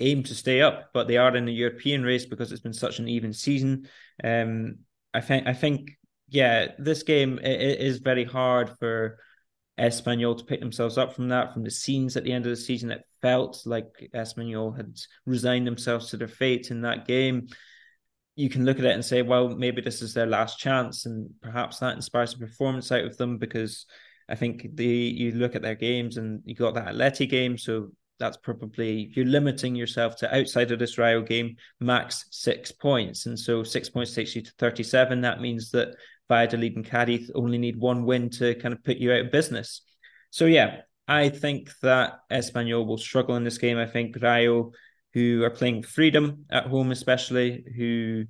aim 0.00 0.22
to 0.24 0.34
stay 0.34 0.60
up, 0.60 0.90
but 0.92 1.08
they 1.08 1.16
are 1.16 1.34
in 1.36 1.46
the 1.46 1.52
European 1.52 2.02
race 2.02 2.26
because 2.26 2.52
it's 2.52 2.60
been 2.60 2.72
such 2.72 2.98
an 2.98 3.08
even 3.08 3.32
season. 3.32 3.88
Um, 4.22 4.78
I 5.14 5.20
think 5.20 5.46
I 5.46 5.54
think 5.54 5.96
yeah, 6.28 6.72
this 6.78 7.02
game 7.02 7.38
it, 7.38 7.80
is 7.80 7.98
very 7.98 8.24
hard 8.24 8.70
for 8.78 9.18
Espanyol 9.78 10.38
to 10.38 10.44
pick 10.44 10.60
themselves 10.60 10.98
up 10.98 11.14
from 11.14 11.28
that. 11.28 11.52
From 11.52 11.62
the 11.62 11.70
scenes 11.70 12.16
at 12.16 12.24
the 12.24 12.32
end 12.32 12.46
of 12.46 12.50
the 12.50 12.56
season, 12.56 12.90
it 12.90 13.04
felt 13.22 13.62
like 13.64 14.10
Espanyol 14.14 14.76
had 14.76 14.98
resigned 15.24 15.66
themselves 15.66 16.10
to 16.10 16.16
their 16.16 16.28
fate 16.28 16.70
in 16.70 16.82
that 16.82 17.06
game. 17.06 17.48
You 18.34 18.50
can 18.50 18.64
look 18.64 18.78
at 18.78 18.84
it 18.84 18.92
and 18.92 19.04
say, 19.04 19.22
well, 19.22 19.48
maybe 19.48 19.80
this 19.80 20.02
is 20.02 20.12
their 20.12 20.26
last 20.26 20.58
chance, 20.58 21.06
and 21.06 21.30
perhaps 21.40 21.78
that 21.78 21.96
inspires 21.96 22.34
a 22.34 22.38
performance 22.38 22.92
out 22.92 23.04
of 23.04 23.16
them 23.16 23.38
because 23.38 23.86
I 24.28 24.34
think 24.34 24.66
the 24.74 24.84
you 24.84 25.32
look 25.32 25.54
at 25.54 25.62
their 25.62 25.74
games 25.74 26.16
and 26.16 26.42
you 26.44 26.54
got 26.54 26.74
that 26.74 26.88
Atleti 26.94 27.28
game, 27.28 27.56
so 27.56 27.90
that's 28.18 28.36
probably 28.38 29.10
you're 29.14 29.26
limiting 29.26 29.74
yourself 29.74 30.16
to 30.16 30.36
outside 30.36 30.70
of 30.70 30.78
this 30.78 30.98
Rayo 30.98 31.22
game 31.22 31.56
max 31.80 32.26
six 32.30 32.72
points, 32.72 33.26
and 33.26 33.38
so 33.38 33.62
six 33.62 33.88
points 33.90 34.14
takes 34.14 34.34
you 34.34 34.42
to 34.42 34.52
thirty-seven. 34.58 35.20
That 35.20 35.40
means 35.40 35.70
that 35.72 35.94
Valladolid 36.28 36.76
and 36.76 36.84
Cadiz 36.84 37.30
only 37.34 37.58
need 37.58 37.76
one 37.76 38.04
win 38.04 38.30
to 38.30 38.54
kind 38.56 38.74
of 38.74 38.82
put 38.82 38.96
you 38.96 39.12
out 39.12 39.26
of 39.26 39.30
business. 39.30 39.82
So 40.30 40.46
yeah, 40.46 40.80
I 41.06 41.28
think 41.28 41.70
that 41.82 42.14
Espanyol 42.32 42.86
will 42.86 42.98
struggle 42.98 43.36
in 43.36 43.44
this 43.44 43.58
game. 43.58 43.78
I 43.78 43.86
think 43.86 44.16
Rayo, 44.20 44.72
who 45.14 45.44
are 45.44 45.50
playing 45.50 45.82
freedom 45.82 46.46
at 46.50 46.66
home, 46.66 46.90
especially 46.90 47.64
who 47.76 48.24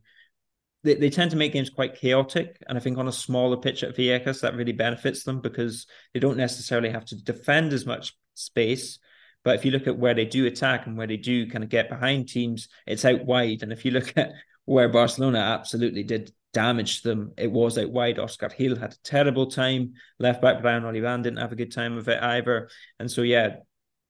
they, 0.84 0.94
they 0.94 1.11
tend 1.11 1.30
to 1.30 1.38
make 1.38 1.54
games 1.54 1.70
quite 1.70 1.96
chaotic. 1.96 2.62
And 2.68 2.76
I 2.76 2.80
think 2.80 2.98
on 2.98 3.08
a 3.08 3.12
smaller 3.12 3.56
pitch 3.56 3.82
at 3.82 3.96
Vallecas, 3.96 4.42
that 4.42 4.54
really 4.54 4.72
benefits 4.72 5.24
them 5.24 5.40
because 5.40 5.87
they 6.12 6.20
don't 6.20 6.37
necessarily 6.37 6.90
have 6.90 7.06
to 7.06 7.16
defend 7.16 7.72
as 7.72 7.87
much 7.87 8.14
space. 8.34 8.98
But 9.46 9.54
if 9.54 9.64
you 9.64 9.70
look 9.70 9.87
at 9.87 9.96
where 9.96 10.12
they 10.12 10.24
do 10.24 10.44
attack 10.46 10.88
and 10.88 10.98
where 10.98 11.06
they 11.06 11.16
do 11.16 11.48
kind 11.48 11.62
of 11.62 11.70
get 11.70 11.88
behind 11.88 12.28
teams, 12.28 12.68
it's 12.85 13.04
out 13.04 13.24
wide. 13.24 13.62
And 13.62 13.72
if 13.72 13.85
you 13.85 13.92
look 13.92 14.12
at 14.16 14.32
where 14.64 14.88
Barcelona 14.88 15.38
absolutely 15.38 16.02
did 16.02 16.32
damage 16.52 17.02
them, 17.02 17.30
it 17.38 17.52
was 17.52 17.78
out 17.78 17.92
wide. 17.92 18.18
Oscar 18.18 18.48
Gil 18.48 18.74
had 18.74 18.94
a 18.94 19.02
terrible 19.04 19.46
time. 19.46 19.92
Left 20.18 20.42
back 20.42 20.62
Brian 20.62 20.82
Olivan 20.82 21.22
didn't 21.22 21.38
have 21.38 21.52
a 21.52 21.56
good 21.56 21.70
time 21.70 21.96
of 21.96 22.09
it 22.09 22.20
either. 22.20 22.68
And 22.98 23.09
so, 23.09 23.22
yeah, 23.22 23.59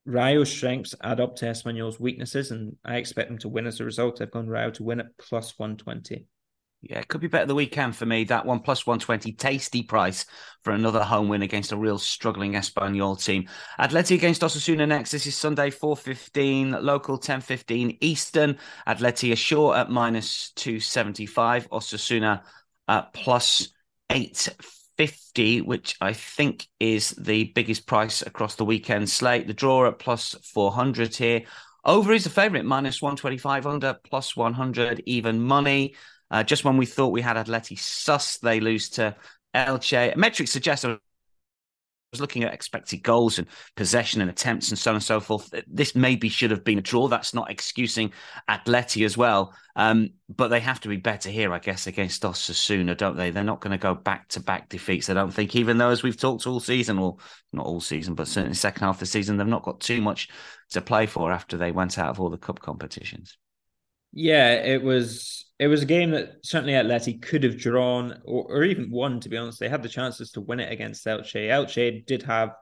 Rayo's 0.07 0.51
strengths 0.51 0.95
add 1.03 1.21
up 1.21 1.37
to 1.37 1.45
Espanyol's 1.45 2.01
weaknesses, 2.01 2.51
and 2.51 2.75
I 2.83 2.97
expect 2.97 3.29
them 3.29 3.39
to 3.41 3.51
win 3.51 3.67
as 3.67 3.79
a 3.79 3.85
result. 3.85 4.23
I've 4.23 4.31
gone 4.31 4.49
Rayo 4.49 4.71
to 4.71 4.85
win 4.85 5.01
at 5.01 5.19
plus 5.19 5.59
120. 5.59 6.25
Yeah, 6.89 7.01
it 7.01 7.09
could 7.09 7.21
be 7.21 7.27
better 7.27 7.47
the 7.47 7.55
weekend 7.55 7.97
for 7.97 8.07
me. 8.07 8.23
That 8.23 8.47
one 8.47 8.61
plus 8.61 8.87
120, 8.87 9.33
tasty 9.33 9.83
price 9.83 10.25
for 10.61 10.71
another 10.71 11.03
home 11.03 11.29
win 11.29 11.43
against 11.43 11.73
a 11.73 11.77
real 11.77 11.99
struggling 11.99 12.53
Espanyol 12.53 13.21
team. 13.23 13.49
Atleti 13.81 14.15
against 14.15 14.43
Osasuna 14.43 14.87
next. 14.87 15.11
This 15.11 15.27
is 15.27 15.37
Sunday, 15.37 15.71
4.15, 15.71 16.81
local 16.83 17.19
10.15 17.19 17.99
Eastern. 18.01 18.59
Atleti 18.87 19.33
are 19.33 19.37
short 19.37 19.77
at 19.79 19.91
minus 19.91 20.53
275. 20.53 21.69
Osasuna 21.71 22.43
at 22.87 23.13
plus 23.13 23.71
850, 24.11 25.63
which 25.63 25.97
I 26.01 26.13
think 26.13 26.69
is 26.79 27.11
the 27.11 27.45
biggest 27.55 27.89
price 27.89 28.23
across 28.23 28.55
the 28.55 28.65
weekend 28.65 29.11
slate. 29.11 29.49
The 29.49 29.55
draw 29.55 29.89
at 29.89 29.99
plus 29.99 30.37
400 30.53 31.17
here. 31.17 31.43
Over 31.85 32.13
is 32.13 32.25
the 32.25 32.31
favourite, 32.31 32.65
minus 32.65 33.03
125 33.03 33.67
under, 33.67 33.95
plus 33.95 34.37
100 34.37 35.03
even 35.07 35.41
money. 35.41 35.95
Uh, 36.31 36.43
just 36.43 36.65
when 36.65 36.77
we 36.77 36.87
thought 36.87 37.13
we 37.13 37.23
had 37.23 37.37
Atleti 37.37 37.79
sus, 37.79 38.39
they 38.39 38.61
lose 38.61 38.89
to 38.91 39.15
Elche. 39.55 40.17
Metrics 40.17 40.51
suggest 40.51 40.85
I 40.85 40.99
was 42.13 42.21
looking 42.21 42.45
at 42.45 42.55
expected 42.55 43.03
goals 43.03 43.39
and 43.39 43.47
possession 43.75 44.21
and 44.21 44.31
attempts 44.31 44.71
and 44.71 44.79
so 44.79 44.91
on 44.91 44.97
and 44.97 45.05
so 45.05 45.21
forth. 45.21 45.53
This 45.67 45.95
maybe 45.95 46.29
should 46.29 46.51
have 46.51 46.65
been 46.65 46.79
a 46.79 46.83
draw. 46.83 47.09
That's 47.09 47.35
not 47.35 47.51
excusing 47.51 48.13
Atleti 48.49 49.05
as 49.05 49.17
well. 49.17 49.55
Um, 49.75 50.11
but 50.29 50.49
they 50.49 50.61
have 50.61 50.81
to 50.81 50.89
be 50.89 50.97
better 50.97 51.31
here, 51.31 51.53
I 51.53 51.59
guess, 51.59 51.87
against 51.87 52.23
Osasuna, 52.23 52.97
don't 52.97 53.17
they? 53.17 53.31
They're 53.31 53.45
not 53.45 53.61
going 53.61 53.73
to 53.73 53.83
go 53.83 53.95
back 53.95 54.29
to 54.29 54.41
back 54.41 54.69
defeats, 54.69 55.11
I 55.11 55.15
don't 55.15 55.33
think, 55.33 55.55
even 55.55 55.79
though, 55.79 55.91
as 55.91 56.03
we've 56.03 56.17
talked 56.17 56.47
all 56.47 56.61
season, 56.61 57.01
well, 57.01 57.21
not 57.53 57.67
all 57.67 57.81
season, 57.81 58.15
but 58.15 58.29
certainly 58.29 58.55
second 58.55 58.85
half 58.85 58.97
of 58.97 59.01
the 59.01 59.07
season, 59.07 59.37
they've 59.37 59.47
not 59.47 59.65
got 59.65 59.81
too 59.81 60.01
much 60.01 60.29
to 60.71 60.81
play 60.81 61.07
for 61.07 61.31
after 61.31 61.57
they 61.57 61.73
went 61.73 61.99
out 61.99 62.11
of 62.11 62.21
all 62.21 62.31
the 62.31 62.39
cup 62.39 62.61
competitions. 62.61 63.37
Yeah, 64.19 64.53
it 64.53 64.83
was 64.83 65.45
it 65.59 65.69
was 65.69 65.83
a 65.83 65.87
game 65.87 66.13
that 66.13 66.37
certainly 66.43 66.73
Atleti 66.73 67.21
could 67.21 67.45
have 67.45 67.59
drawn 67.59 68.19
or, 68.25 68.45
or 68.45 68.65
even 68.65 68.91
won. 68.91 69.21
To 69.21 69.29
be 69.29 69.37
honest, 69.37 69.61
they 69.61 69.69
had 69.69 69.83
the 69.83 69.91
chances 69.91 70.31
to 70.33 70.41
win 70.41 70.59
it 70.59 70.73
against 70.73 71.05
Elche. 71.05 71.49
Elche 71.51 72.07
did 72.07 72.23
have 72.23 72.55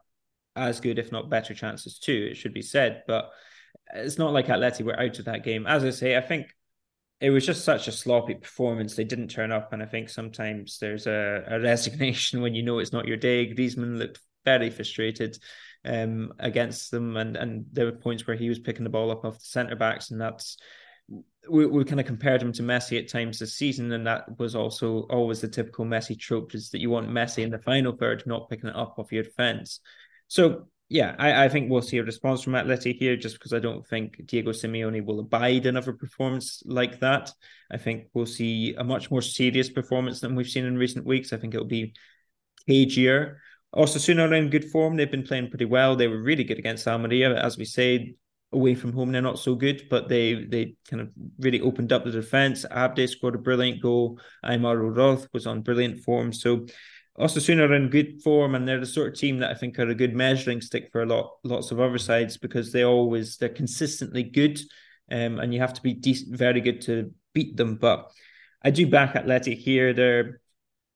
as 0.56 0.80
good, 0.80 0.98
if 0.98 1.12
not 1.12 1.30
better, 1.30 1.54
chances 1.54 2.00
too. 2.00 2.28
It 2.32 2.36
should 2.36 2.54
be 2.54 2.62
said, 2.62 3.04
but 3.06 3.30
it's 3.94 4.18
not 4.18 4.32
like 4.32 4.48
Atleti 4.48 4.84
were 4.84 4.98
out 4.98 5.20
of 5.20 5.26
that 5.26 5.44
game. 5.44 5.64
As 5.64 5.84
I 5.84 5.90
say, 5.90 6.16
I 6.16 6.22
think 6.22 6.48
it 7.20 7.30
was 7.30 7.46
just 7.46 7.64
such 7.64 7.86
a 7.86 7.92
sloppy 7.92 8.34
performance. 8.34 8.96
They 8.96 9.04
didn't 9.04 9.28
turn 9.28 9.52
up, 9.52 9.72
and 9.72 9.80
I 9.80 9.86
think 9.86 10.08
sometimes 10.08 10.78
there's 10.80 11.06
a, 11.06 11.44
a 11.46 11.60
resignation 11.60 12.40
when 12.42 12.56
you 12.56 12.64
know 12.64 12.80
it's 12.80 12.92
not 12.92 13.06
your 13.06 13.16
day. 13.16 13.54
Griezmann 13.54 13.98
looked 13.98 14.18
very 14.44 14.70
frustrated 14.70 15.38
um, 15.84 16.32
against 16.40 16.90
them, 16.90 17.16
and 17.16 17.36
and 17.36 17.66
there 17.72 17.86
were 17.86 17.92
points 17.92 18.26
where 18.26 18.36
he 18.36 18.48
was 18.48 18.58
picking 18.58 18.82
the 18.82 18.90
ball 18.90 19.12
up 19.12 19.24
off 19.24 19.38
the 19.38 19.44
centre 19.44 19.76
backs, 19.76 20.10
and 20.10 20.20
that's 20.20 20.56
we, 21.48 21.66
we 21.66 21.84
kind 21.84 22.00
of 22.00 22.06
compared 22.06 22.42
him 22.42 22.52
to 22.52 22.62
Messi 22.62 22.98
at 22.98 23.08
times 23.08 23.38
this 23.38 23.54
season, 23.54 23.92
and 23.92 24.06
that 24.06 24.38
was 24.38 24.54
also 24.54 25.00
always 25.10 25.40
the 25.40 25.48
typical 25.48 25.84
Messi 25.84 26.18
trope 26.18 26.54
is 26.54 26.70
that 26.70 26.80
you 26.80 26.90
want 26.90 27.10
Messi 27.10 27.42
in 27.42 27.50
the 27.50 27.58
final 27.58 27.92
third, 27.92 28.22
not 28.26 28.48
picking 28.48 28.70
it 28.70 28.76
up 28.76 28.98
off 28.98 29.12
your 29.12 29.22
defense. 29.22 29.80
So 30.28 30.68
yeah, 30.88 31.14
I, 31.18 31.44
I 31.44 31.48
think 31.48 31.70
we'll 31.70 31.82
see 31.82 31.98
a 31.98 32.04
response 32.04 32.42
from 32.42 32.54
Atleti 32.54 32.96
here, 32.96 33.16
just 33.16 33.36
because 33.36 33.52
I 33.52 33.58
don't 33.58 33.86
think 33.86 34.26
Diego 34.26 34.52
Simeone 34.52 35.04
will 35.04 35.20
abide 35.20 35.66
another 35.66 35.92
performance 35.92 36.62
like 36.66 37.00
that. 37.00 37.32
I 37.70 37.78
think 37.78 38.04
we'll 38.14 38.26
see 38.26 38.74
a 38.74 38.84
much 38.84 39.10
more 39.10 39.22
serious 39.22 39.68
performance 39.68 40.20
than 40.20 40.34
we've 40.34 40.48
seen 40.48 40.64
in 40.64 40.78
recent 40.78 41.06
weeks. 41.06 41.32
I 41.32 41.36
think 41.36 41.54
it'll 41.54 41.66
be 41.66 41.94
cagier. 42.68 43.36
Also, 43.72 43.98
Osasuna 43.98 44.30
are 44.30 44.34
in 44.34 44.50
good 44.50 44.70
form. 44.70 44.96
They've 44.96 45.10
been 45.10 45.24
playing 45.24 45.50
pretty 45.50 45.64
well. 45.64 45.96
They 45.96 46.06
were 46.06 46.22
really 46.22 46.44
good 46.44 46.58
against 46.58 46.86
Almeria, 46.86 47.34
as 47.34 47.58
we 47.58 47.64
said 47.64 48.14
away 48.54 48.74
from 48.74 48.92
home 48.92 49.12
they're 49.12 49.20
not 49.20 49.38
so 49.38 49.54
good, 49.54 49.86
but 49.90 50.08
they 50.08 50.44
they 50.44 50.74
kind 50.88 51.02
of 51.02 51.10
really 51.38 51.60
opened 51.60 51.92
up 51.92 52.04
the 52.04 52.10
defense. 52.10 52.64
Abde 52.70 53.08
scored 53.08 53.34
a 53.34 53.38
brilliant 53.38 53.82
goal. 53.82 54.18
Aimar 54.44 54.76
Oroz 54.76 55.28
was 55.32 55.46
on 55.46 55.62
brilliant 55.62 56.00
form. 56.00 56.32
So 56.32 56.66
Osasuna 57.18 57.68
are 57.68 57.74
in 57.74 57.90
good 57.90 58.22
form, 58.22 58.54
and 58.54 58.66
they're 58.66 58.80
the 58.80 58.86
sort 58.86 59.12
of 59.12 59.18
team 59.18 59.38
that 59.38 59.50
I 59.50 59.54
think 59.54 59.78
are 59.78 59.88
a 59.88 59.94
good 59.94 60.14
measuring 60.14 60.60
stick 60.60 60.90
for 60.90 61.02
a 61.02 61.06
lot 61.06 61.36
lots 61.44 61.70
of 61.70 61.80
other 61.80 61.98
sides 61.98 62.36
because 62.36 62.72
they 62.72 62.84
always 62.84 63.36
they're 63.36 63.48
consistently 63.48 64.22
good, 64.22 64.58
um, 65.10 65.38
and 65.38 65.52
you 65.52 65.60
have 65.60 65.74
to 65.74 65.82
be 65.82 65.94
decent, 65.94 66.36
very 66.36 66.60
good 66.60 66.80
to 66.82 67.12
beat 67.32 67.56
them. 67.56 67.76
But 67.76 68.10
I 68.62 68.70
do 68.70 68.86
back 68.86 69.14
Athletic 69.14 69.58
here. 69.58 69.92
They're 69.92 70.40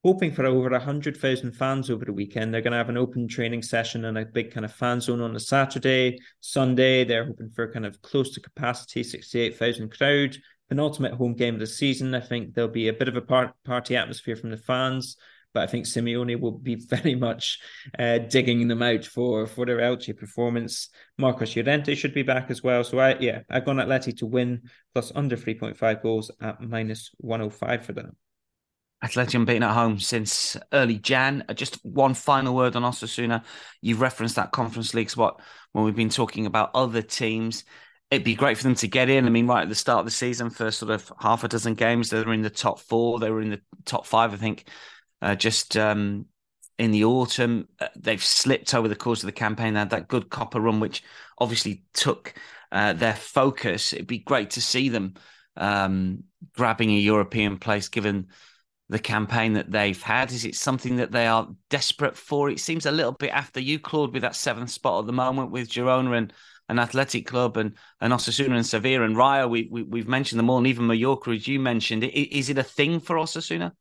hoping 0.03 0.31
for 0.31 0.45
over 0.45 0.69
100,000 0.69 1.51
fans 1.51 1.89
over 1.89 2.05
the 2.05 2.13
weekend. 2.13 2.53
They're 2.53 2.61
going 2.61 2.71
to 2.71 2.77
have 2.77 2.89
an 2.89 2.97
open 2.97 3.27
training 3.27 3.61
session 3.63 4.05
and 4.05 4.17
a 4.17 4.25
big 4.25 4.53
kind 4.53 4.65
of 4.65 4.73
fan 4.73 5.01
zone 5.01 5.21
on 5.21 5.35
a 5.35 5.39
Saturday. 5.39 6.19
Sunday, 6.39 7.03
they're 7.03 7.25
hoping 7.25 7.49
for 7.49 7.71
kind 7.71 7.85
of 7.85 8.01
close 8.01 8.31
to 8.31 8.39
capacity, 8.39 9.03
68,000 9.03 9.91
crowd. 9.91 10.37
Penultimate 10.69 11.13
home 11.13 11.33
game 11.33 11.55
of 11.55 11.59
the 11.59 11.67
season. 11.67 12.13
I 12.13 12.19
think 12.21 12.53
there'll 12.53 12.69
be 12.69 12.87
a 12.87 12.93
bit 12.93 13.07
of 13.07 13.15
a 13.15 13.21
part- 13.21 13.53
party 13.65 13.97
atmosphere 13.97 14.35
from 14.35 14.51
the 14.51 14.57
fans. 14.57 15.17
But 15.51 15.63
I 15.63 15.67
think 15.67 15.85
Simeone 15.85 16.39
will 16.39 16.51
be 16.51 16.75
very 16.89 17.15
much 17.15 17.59
uh, 17.97 18.19
digging 18.19 18.67
them 18.67 18.83
out 18.83 19.03
for 19.03 19.47
for 19.47 19.65
their 19.65 19.79
Elche 19.79 20.15
performance. 20.15 20.89
Marcos 21.17 21.55
Llorente 21.55 21.95
should 21.95 22.13
be 22.13 22.21
back 22.21 22.51
as 22.51 22.61
well. 22.61 22.83
So 22.83 22.99
I 22.99 23.17
yeah, 23.17 23.41
I've 23.49 23.65
gone 23.65 23.77
Atleti 23.77 24.15
to 24.19 24.27
win 24.27 24.69
plus 24.93 25.11
under 25.15 25.35
3.5 25.35 26.03
goals 26.03 26.29
at 26.39 26.61
minus 26.61 27.09
105 27.17 27.83
for 27.83 27.93
them. 27.93 28.15
Atleti 29.03 29.35
unbeaten 29.35 29.63
at 29.63 29.73
home 29.73 29.99
since 29.99 30.57
early 30.73 30.97
Jan. 30.97 31.45
Uh, 31.47 31.53
just 31.53 31.83
one 31.85 32.13
final 32.13 32.53
word 32.53 32.75
on 32.75 32.83
Osasuna. 32.83 33.43
You've 33.81 34.01
referenced 34.01 34.35
that 34.35 34.51
Conference 34.51 34.93
League 34.93 35.09
spot 35.09 35.41
when 35.71 35.85
we've 35.85 35.95
been 35.95 36.09
talking 36.09 36.45
about 36.45 36.71
other 36.73 37.01
teams. 37.01 37.63
It'd 38.11 38.25
be 38.25 38.35
great 38.35 38.57
for 38.57 38.63
them 38.63 38.75
to 38.75 38.87
get 38.87 39.09
in. 39.09 39.25
I 39.25 39.29
mean, 39.29 39.47
right 39.47 39.61
at 39.61 39.69
the 39.69 39.75
start 39.75 39.99
of 39.99 40.05
the 40.05 40.11
season, 40.11 40.49
for 40.49 40.71
sort 40.71 40.91
of 40.91 41.11
half 41.19 41.43
a 41.43 41.47
dozen 41.47 41.75
games, 41.75 42.09
they 42.09 42.21
were 42.21 42.33
in 42.33 42.41
the 42.41 42.49
top 42.49 42.79
four. 42.79 43.19
They 43.19 43.29
were 43.29 43.41
in 43.41 43.51
the 43.51 43.61
top 43.85 44.05
five, 44.05 44.33
I 44.33 44.37
think, 44.37 44.67
uh, 45.21 45.35
just 45.35 45.77
um, 45.77 46.25
in 46.77 46.91
the 46.91 47.05
autumn. 47.05 47.67
Uh, 47.79 47.87
they've 47.95 48.23
slipped 48.23 48.73
over 48.73 48.87
the 48.87 48.95
course 48.95 49.21
of 49.21 49.27
the 49.27 49.31
campaign. 49.31 49.75
They 49.75 49.79
had 49.79 49.91
that 49.91 50.07
good 50.07 50.29
Copa 50.29 50.59
run, 50.59 50.79
which 50.79 51.03
obviously 51.37 51.83
took 51.93 52.33
uh, 52.71 52.93
their 52.93 53.15
focus. 53.15 53.93
It'd 53.93 54.07
be 54.07 54.17
great 54.17 54.51
to 54.51 54.61
see 54.61 54.89
them 54.89 55.13
um, 55.55 56.23
grabbing 56.55 56.89
a 56.89 56.97
European 56.97 57.59
place, 57.59 57.89
given 57.89 58.27
the 58.89 58.99
campaign 58.99 59.53
that 59.53 59.71
they've 59.71 60.01
had? 60.01 60.31
Is 60.31 60.45
it 60.45 60.55
something 60.55 60.97
that 60.97 61.11
they 61.11 61.27
are 61.27 61.47
desperate 61.69 62.17
for? 62.17 62.49
It 62.49 62.59
seems 62.59 62.85
a 62.85 62.91
little 62.91 63.11
bit 63.11 63.29
after 63.29 63.59
you, 63.59 63.79
Claude, 63.79 64.13
with 64.13 64.23
that 64.23 64.35
seventh 64.35 64.71
spot 64.71 65.01
at 65.01 65.05
the 65.05 65.13
moment 65.13 65.51
with 65.51 65.69
Girona 65.69 66.17
and 66.17 66.33
an 66.69 66.79
athletic 66.79 67.25
club 67.25 67.57
and, 67.57 67.73
and 68.01 68.13
Osasuna 68.13 68.55
and 68.55 68.65
Sevilla 68.65 69.05
and 69.05 69.17
Rayo. 69.17 69.47
We, 69.47 69.69
we, 69.71 69.99
have 69.99 70.07
mentioned 70.07 70.39
them 70.39 70.49
all, 70.49 70.57
and 70.57 70.67
even 70.67 70.87
Mallorca, 70.87 71.31
as 71.31 71.47
you 71.47 71.59
mentioned. 71.59 72.03
Is 72.03 72.49
it 72.49 72.57
a 72.57 72.63
thing 72.63 72.99
for 72.99 73.15
Osasuna? 73.15 73.71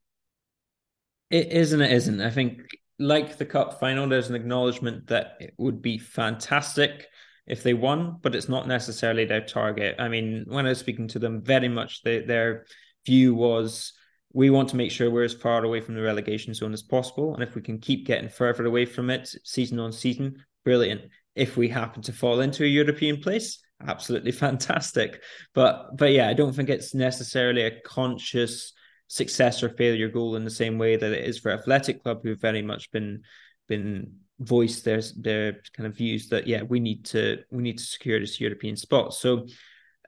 It 1.31 1.53
is 1.53 1.73
and 1.73 1.83
it 1.83 1.93
isn't. 1.93 2.21
I 2.21 2.31
think, 2.31 2.61
like 2.99 3.37
the 3.37 3.45
cup 3.45 3.81
final, 3.81 4.09
there's 4.09 4.31
an 4.31 4.35
acknowledgement 4.35 5.09
that 5.09 5.37
it 5.41 5.55
would 5.59 5.83
be 5.83 5.99
fantastic 5.99 7.07
if 7.47 7.63
they 7.63 7.75
won, 7.75 8.19
but 8.23 8.35
it's 8.35 8.49
not 8.49 8.69
necessarily 8.69 9.25
their 9.25 9.45
target. 9.45 9.97
I 9.99 10.09
mean, 10.09 10.45
when 10.49 10.67
I 10.67 10.71
was 10.71 10.79
speaking 10.79 11.09
to 11.09 11.19
them, 11.19 11.43
very 11.43 11.69
much 11.69 12.03
they, 12.03 12.21
their 12.21 12.67
view 13.07 13.35
was 13.35 13.93
we 14.33 14.51
want 14.51 14.69
to 14.69 14.77
make 14.77 14.91
sure 14.91 15.11
we're 15.11 15.25
as 15.25 15.35
far 15.35 15.65
away 15.65 15.81
from 15.81 15.95
the 15.95 16.03
relegation 16.03 16.53
zone 16.53 16.73
as 16.73 16.83
possible. 16.83 17.35
And 17.35 17.43
if 17.43 17.55
we 17.55 17.63
can 17.63 17.79
keep 17.79 18.07
getting 18.07 18.29
further 18.29 18.67
away 18.67 18.85
from 18.85 19.11
it 19.11 19.35
season 19.45 19.79
on 19.81 19.93
season, 19.93 20.45
brilliant. 20.65 21.03
If 21.35 21.57
we 21.57 21.69
happen 21.69 22.03
to 22.03 22.13
fall 22.13 22.41
into 22.41 22.65
a 22.65 22.69
European 22.69 23.21
place, 23.21 23.63
absolutely 23.87 24.33
fantastic. 24.47 25.23
But 25.55 25.97
but 25.97 26.13
yeah, 26.13 26.29
I 26.29 26.35
don't 26.35 26.53
think 26.53 26.69
it's 26.69 26.95
necessarily 26.95 27.63
a 27.63 27.81
conscious 27.81 28.73
success 29.07 29.63
or 29.63 29.71
failure 29.71 30.09
goal 30.09 30.37
in 30.37 30.45
the 30.45 30.51
same 30.51 30.77
way 30.77 30.97
that 30.97 31.13
it 31.13 31.25
is 31.25 31.39
for 31.39 31.51
Athletic 31.51 32.03
Club, 32.03 32.21
who've 32.23 32.41
very 32.41 32.63
much 32.63 32.91
been 32.91 33.23
been 33.67 34.13
voiced 34.41 34.85
their 34.85 35.01
their 35.17 35.61
kind 35.77 35.87
of 35.87 35.97
views 35.97 36.29
that 36.29 36.47
yeah, 36.47 36.63
we 36.63 36.81
need 36.81 37.07
to 37.07 37.39
we 37.51 37.63
need 37.63 37.79
to 37.79 37.85
secure 37.85 38.21
this 38.21 38.41
European 38.41 38.77
spot. 38.77 39.15
So 39.15 39.47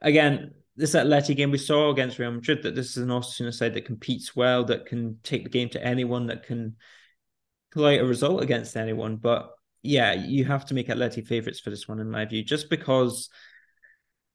again, 0.02 0.52
this 0.76 0.94
Atleti 0.94 1.36
game 1.36 1.50
we 1.50 1.58
saw 1.58 1.90
against 1.90 2.18
Real 2.18 2.30
Madrid 2.30 2.62
that 2.62 2.74
this 2.74 2.90
is 2.90 2.98
an 2.98 3.08
Osasuna 3.08 3.52
side 3.52 3.74
that 3.74 3.84
competes 3.84 4.34
well, 4.34 4.64
that 4.64 4.86
can 4.86 5.18
take 5.22 5.44
the 5.44 5.50
game 5.50 5.68
to 5.70 5.84
anyone, 5.84 6.26
that 6.26 6.44
can 6.44 6.76
out 7.76 8.00
a 8.00 8.04
result 8.04 8.42
against 8.42 8.76
anyone. 8.76 9.16
But 9.16 9.50
yeah, 9.82 10.12
you 10.12 10.44
have 10.44 10.66
to 10.66 10.74
make 10.74 10.88
Atleti 10.88 11.26
favourites 11.26 11.60
for 11.60 11.70
this 11.70 11.88
one, 11.88 12.00
in 12.00 12.10
my 12.10 12.24
view, 12.24 12.42
just 12.42 12.70
because 12.70 13.28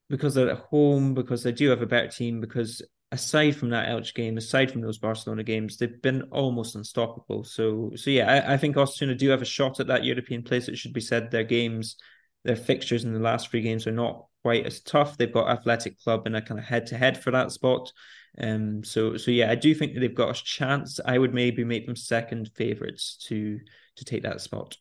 because 0.10 0.36
they're 0.36 0.52
at 0.52 0.60
home, 0.60 1.14
because 1.14 1.42
they 1.42 1.52
do 1.52 1.70
have 1.70 1.82
a 1.82 1.88
better 1.88 2.08
team, 2.08 2.40
because 2.40 2.82
aside 3.12 3.56
from 3.56 3.70
that 3.72 3.88
Elche 3.88 4.14
game, 4.14 4.38
aside 4.38 4.72
from 4.72 4.82
those 4.82 5.00
Barcelona 5.00 5.44
games, 5.44 5.78
they've 5.78 6.02
been 6.02 6.24
almost 6.32 6.76
unstoppable. 6.76 7.44
So 7.44 7.92
so 7.96 8.10
yeah, 8.10 8.32
I, 8.32 8.54
I 8.54 8.58
think 8.58 8.76
Osasuna 8.76 9.18
do 9.18 9.30
have 9.30 9.42
a 9.42 9.46
shot 9.46 9.80
at 9.80 9.88
that 9.88 10.04
European 10.04 10.44
place. 10.44 10.68
It 10.68 10.78
should 10.78 10.94
be 10.94 11.02
said 11.02 11.32
their 11.32 11.44
games, 11.44 11.98
their 12.44 12.56
fixtures 12.56 13.04
in 13.04 13.14
the 13.14 13.20
last 13.20 13.50
three 13.50 13.62
games 13.62 13.88
are 13.88 13.92
not 13.92 14.28
quite 14.46 14.68
as 14.68 14.80
tough. 14.80 15.18
They've 15.18 15.34
got 15.34 15.50
Athletic 15.50 16.00
Club 16.00 16.28
in 16.28 16.36
a 16.36 16.42
kind 16.42 16.60
of 16.60 16.66
head 16.68 16.86
to 16.88 16.98
head 17.00 17.18
for 17.18 17.32
that 17.32 17.52
spot. 17.52 17.92
Um, 18.38 18.84
so 18.84 19.18
so 19.18 19.32
yeah, 19.32 19.50
I 19.50 19.56
do 19.56 19.74
think 19.74 19.96
that 19.96 20.02
they've 20.02 20.14
got 20.14 20.40
a 20.40 20.44
chance. 20.44 21.00
I 21.04 21.18
would 21.18 21.34
maybe 21.34 21.64
make 21.64 21.88
them 21.88 21.96
second 21.96 22.52
favourites 22.54 23.18
to 23.28 23.60
to 23.96 24.06
take 24.06 24.22
that 24.22 24.42
spot. 24.42 24.78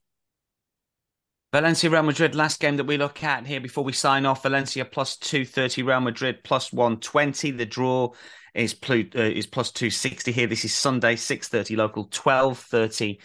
Valencia 1.50 1.88
Real 1.88 2.02
Madrid, 2.02 2.34
last 2.34 2.60
game 2.60 2.76
that 2.76 2.84
we 2.84 2.98
look 2.98 3.24
at 3.24 3.46
here 3.46 3.58
before 3.58 3.84
we 3.84 3.94
sign 3.94 4.26
off. 4.26 4.42
Valencia 4.42 4.84
plus 4.84 5.16
230, 5.16 5.82
Real 5.82 6.00
Madrid 6.00 6.44
plus 6.44 6.70
120. 6.70 7.52
The 7.52 7.64
draw 7.64 8.12
is, 8.54 8.74
uh, 8.90 8.94
is 9.14 9.46
plus 9.46 9.72
260 9.72 10.30
here. 10.30 10.46
This 10.46 10.66
is 10.66 10.74
Sunday, 10.74 11.14
6.30 11.14 11.74
local, 11.78 12.08
12.30 12.08 13.18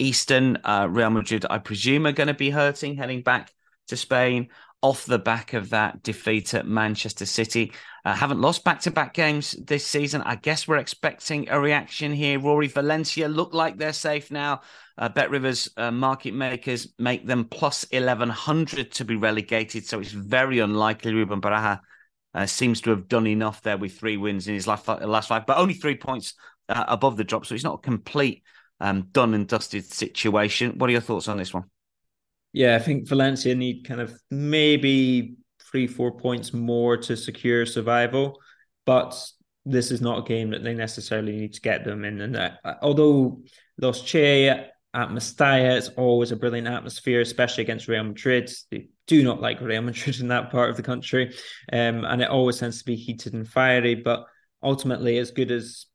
Eastern. 0.00 0.58
Uh, 0.64 0.88
Real 0.90 1.10
Madrid, 1.10 1.46
I 1.48 1.58
presume, 1.58 2.06
are 2.06 2.12
going 2.12 2.26
to 2.26 2.34
be 2.34 2.50
hurting 2.50 2.96
heading 2.96 3.22
back 3.22 3.52
to 3.88 3.96
Spain 3.96 4.48
off 4.84 5.06
the 5.06 5.18
back 5.18 5.54
of 5.54 5.70
that 5.70 6.02
defeat 6.02 6.52
at 6.52 6.66
Manchester 6.66 7.24
City. 7.24 7.72
Uh, 8.04 8.12
haven't 8.12 8.42
lost 8.42 8.64
back 8.64 8.80
to 8.80 8.90
back 8.90 9.14
games 9.14 9.52
this 9.52 9.86
season. 9.86 10.20
I 10.20 10.34
guess 10.34 10.68
we're 10.68 10.76
expecting 10.76 11.48
a 11.48 11.58
reaction 11.58 12.12
here. 12.12 12.38
Rory 12.38 12.66
Valencia 12.66 13.26
look 13.26 13.54
like 13.54 13.78
they're 13.78 13.94
safe 13.94 14.30
now. 14.30 14.60
Uh, 14.98 15.08
Bet 15.08 15.30
Rivers 15.30 15.70
uh, 15.78 15.90
market 15.90 16.34
makers 16.34 16.88
make 16.98 17.26
them 17.26 17.46
plus 17.46 17.86
1100 17.92 18.92
to 18.92 19.06
be 19.06 19.16
relegated. 19.16 19.86
So 19.86 20.00
it's 20.00 20.12
very 20.12 20.58
unlikely 20.58 21.14
Ruben 21.14 21.40
Baraja 21.40 21.80
uh, 22.34 22.44
seems 22.44 22.82
to 22.82 22.90
have 22.90 23.08
done 23.08 23.26
enough 23.26 23.62
there 23.62 23.78
with 23.78 23.98
three 23.98 24.18
wins 24.18 24.48
in 24.48 24.54
his 24.54 24.66
last, 24.66 24.86
last 24.86 25.28
five, 25.28 25.46
but 25.46 25.56
only 25.56 25.72
three 25.72 25.96
points 25.96 26.34
uh, 26.68 26.84
above 26.88 27.16
the 27.16 27.24
drop. 27.24 27.46
So 27.46 27.54
it's 27.54 27.64
not 27.64 27.76
a 27.76 27.78
complete 27.78 28.42
um, 28.80 29.08
done 29.12 29.32
and 29.32 29.48
dusted 29.48 29.86
situation. 29.86 30.72
What 30.76 30.90
are 30.90 30.92
your 30.92 31.00
thoughts 31.00 31.26
on 31.28 31.38
this 31.38 31.54
one? 31.54 31.64
Yeah, 32.54 32.76
I 32.76 32.78
think 32.78 33.08
Valencia 33.08 33.52
need 33.54 33.84
kind 33.84 34.00
of 34.00 34.16
maybe 34.30 35.34
three, 35.60 35.88
four 35.88 36.16
points 36.16 36.52
more 36.54 36.96
to 36.96 37.16
secure 37.16 37.66
survival, 37.66 38.40
but 38.86 39.20
this 39.66 39.90
is 39.90 40.00
not 40.00 40.20
a 40.20 40.28
game 40.28 40.50
that 40.50 40.62
they 40.62 40.72
necessarily 40.72 41.32
need 41.32 41.54
to 41.54 41.60
get 41.60 41.84
them 41.84 42.04
in. 42.04 42.20
And 42.20 42.36
uh, 42.36 42.52
although 42.80 43.42
Los 43.78 44.02
Che 44.02 44.48
at 44.48 44.70
Mestalla, 44.94 45.76
it's 45.76 45.88
always 45.96 46.30
a 46.30 46.36
brilliant 46.36 46.68
atmosphere, 46.68 47.20
especially 47.20 47.64
against 47.64 47.88
Real 47.88 48.04
Madrid. 48.04 48.48
They 48.70 48.88
do 49.08 49.24
not 49.24 49.40
like 49.40 49.60
Real 49.60 49.82
Madrid 49.82 50.18
in 50.20 50.28
that 50.28 50.52
part 50.52 50.70
of 50.70 50.76
the 50.76 50.82
country, 50.84 51.34
um, 51.72 52.04
and 52.04 52.22
it 52.22 52.30
always 52.30 52.58
tends 52.58 52.78
to 52.78 52.84
be 52.84 52.94
heated 52.94 53.34
and 53.34 53.48
fiery. 53.48 53.96
But 53.96 54.26
ultimately, 54.62 55.18
as 55.18 55.32
good 55.32 55.50
as 55.50 55.86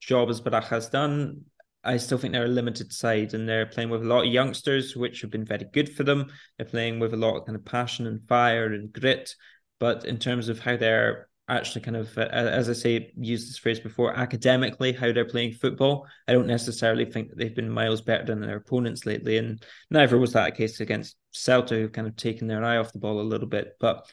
job 0.00 0.30
as 0.30 0.40
Baraja 0.40 0.68
has 0.68 0.88
done, 0.88 1.44
I 1.82 1.96
still 1.96 2.18
think 2.18 2.32
they're 2.32 2.44
a 2.44 2.48
limited 2.48 2.92
side 2.92 3.32
and 3.34 3.48
they're 3.48 3.66
playing 3.66 3.90
with 3.90 4.02
a 4.02 4.06
lot 4.06 4.26
of 4.26 4.32
youngsters, 4.32 4.94
which 4.94 5.22
have 5.22 5.30
been 5.30 5.44
very 5.44 5.64
good 5.72 5.94
for 5.94 6.04
them. 6.04 6.30
They're 6.56 6.66
playing 6.66 6.98
with 6.98 7.14
a 7.14 7.16
lot 7.16 7.36
of 7.36 7.46
kind 7.46 7.56
of 7.56 7.64
passion 7.64 8.06
and 8.06 8.26
fire 8.28 8.66
and 8.66 8.92
grit. 8.92 9.34
But 9.78 10.04
in 10.04 10.18
terms 10.18 10.48
of 10.48 10.58
how 10.58 10.76
they're 10.76 11.28
actually 11.48 11.80
kind 11.80 11.96
of, 11.96 12.16
as 12.18 12.68
I 12.68 12.74
say, 12.74 13.10
used 13.16 13.48
this 13.48 13.58
phrase 13.58 13.80
before, 13.80 14.14
academically, 14.14 14.92
how 14.92 15.10
they're 15.10 15.24
playing 15.24 15.54
football, 15.54 16.06
I 16.28 16.32
don't 16.32 16.46
necessarily 16.46 17.06
think 17.06 17.30
that 17.30 17.38
they've 17.38 17.56
been 17.56 17.70
miles 17.70 18.02
better 18.02 18.24
than 18.24 18.40
their 18.40 18.58
opponents 18.58 19.06
lately. 19.06 19.38
And 19.38 19.64
neither 19.90 20.18
was 20.18 20.34
that 20.34 20.48
a 20.48 20.52
case 20.52 20.80
against 20.80 21.16
Celta, 21.34 21.70
who've 21.70 21.92
kind 21.92 22.06
of 22.06 22.14
taken 22.14 22.46
their 22.46 22.62
eye 22.62 22.76
off 22.76 22.92
the 22.92 22.98
ball 22.98 23.20
a 23.20 23.22
little 23.22 23.48
bit. 23.48 23.72
But 23.80 24.06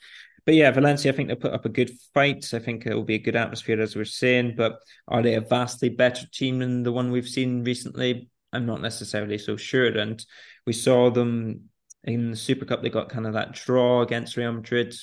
but 0.47 0.55
yeah, 0.55 0.71
Valencia, 0.71 1.11
I 1.11 1.15
think 1.15 1.27
they 1.27 1.35
put 1.35 1.51
up 1.51 1.65
a 1.65 1.69
good 1.69 1.91
fight. 2.13 2.53
I 2.53 2.59
think 2.59 2.85
it 2.85 2.95
will 2.95 3.03
be 3.03 3.15
a 3.15 3.19
good 3.19 3.35
atmosphere, 3.35 3.81
as 3.81 3.97
we're 3.97 4.05
saying. 4.05 4.53
But 4.55 4.79
are 5.09 5.21
they 5.21 5.33
a 5.33 5.41
vastly 5.41 5.89
better 5.89 6.25
team 6.31 6.59
than 6.59 6.83
the 6.83 6.91
one 6.93 7.11
we've 7.11 7.27
seen 7.27 7.65
recently? 7.65 8.29
I'm 8.53 8.65
not 8.65 8.81
necessarily 8.81 9.39
so 9.39 9.57
sure. 9.57 9.87
And 9.97 10.25
we 10.65 10.71
saw 10.71 11.09
them 11.09 11.65
in 12.05 12.31
the 12.31 12.37
Super 12.37 12.63
Cup. 12.63 12.81
They 12.81 12.89
got 12.89 13.09
kind 13.09 13.27
of 13.27 13.33
that 13.33 13.55
draw 13.55 14.03
against 14.03 14.37
Real 14.37 14.53
Madrid. 14.53 14.95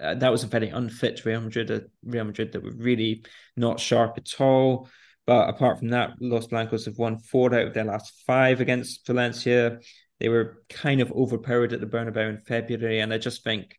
Uh, 0.00 0.14
that 0.14 0.30
was 0.30 0.44
a 0.44 0.46
very 0.46 0.68
unfit 0.68 1.24
Real 1.24 1.40
Madrid. 1.40 1.68
A 1.72 1.86
Real 2.04 2.22
Madrid 2.22 2.52
that 2.52 2.62
were 2.62 2.70
really 2.70 3.24
not 3.56 3.80
sharp 3.80 4.16
at 4.18 4.40
all. 4.40 4.88
But 5.26 5.48
apart 5.48 5.80
from 5.80 5.88
that, 5.88 6.12
Los 6.20 6.46
Blancos 6.46 6.84
have 6.84 6.96
won 6.96 7.18
four 7.18 7.52
out 7.52 7.66
of 7.66 7.74
their 7.74 7.82
last 7.82 8.22
five 8.24 8.60
against 8.60 9.04
Valencia. 9.04 9.80
They 10.20 10.28
were 10.28 10.62
kind 10.70 11.00
of 11.00 11.10
overpowered 11.10 11.72
at 11.72 11.80
the 11.80 11.86
Bernabeu 11.88 12.30
in 12.30 12.38
February, 12.38 13.00
and 13.00 13.12
I 13.12 13.18
just 13.18 13.42
think 13.42 13.76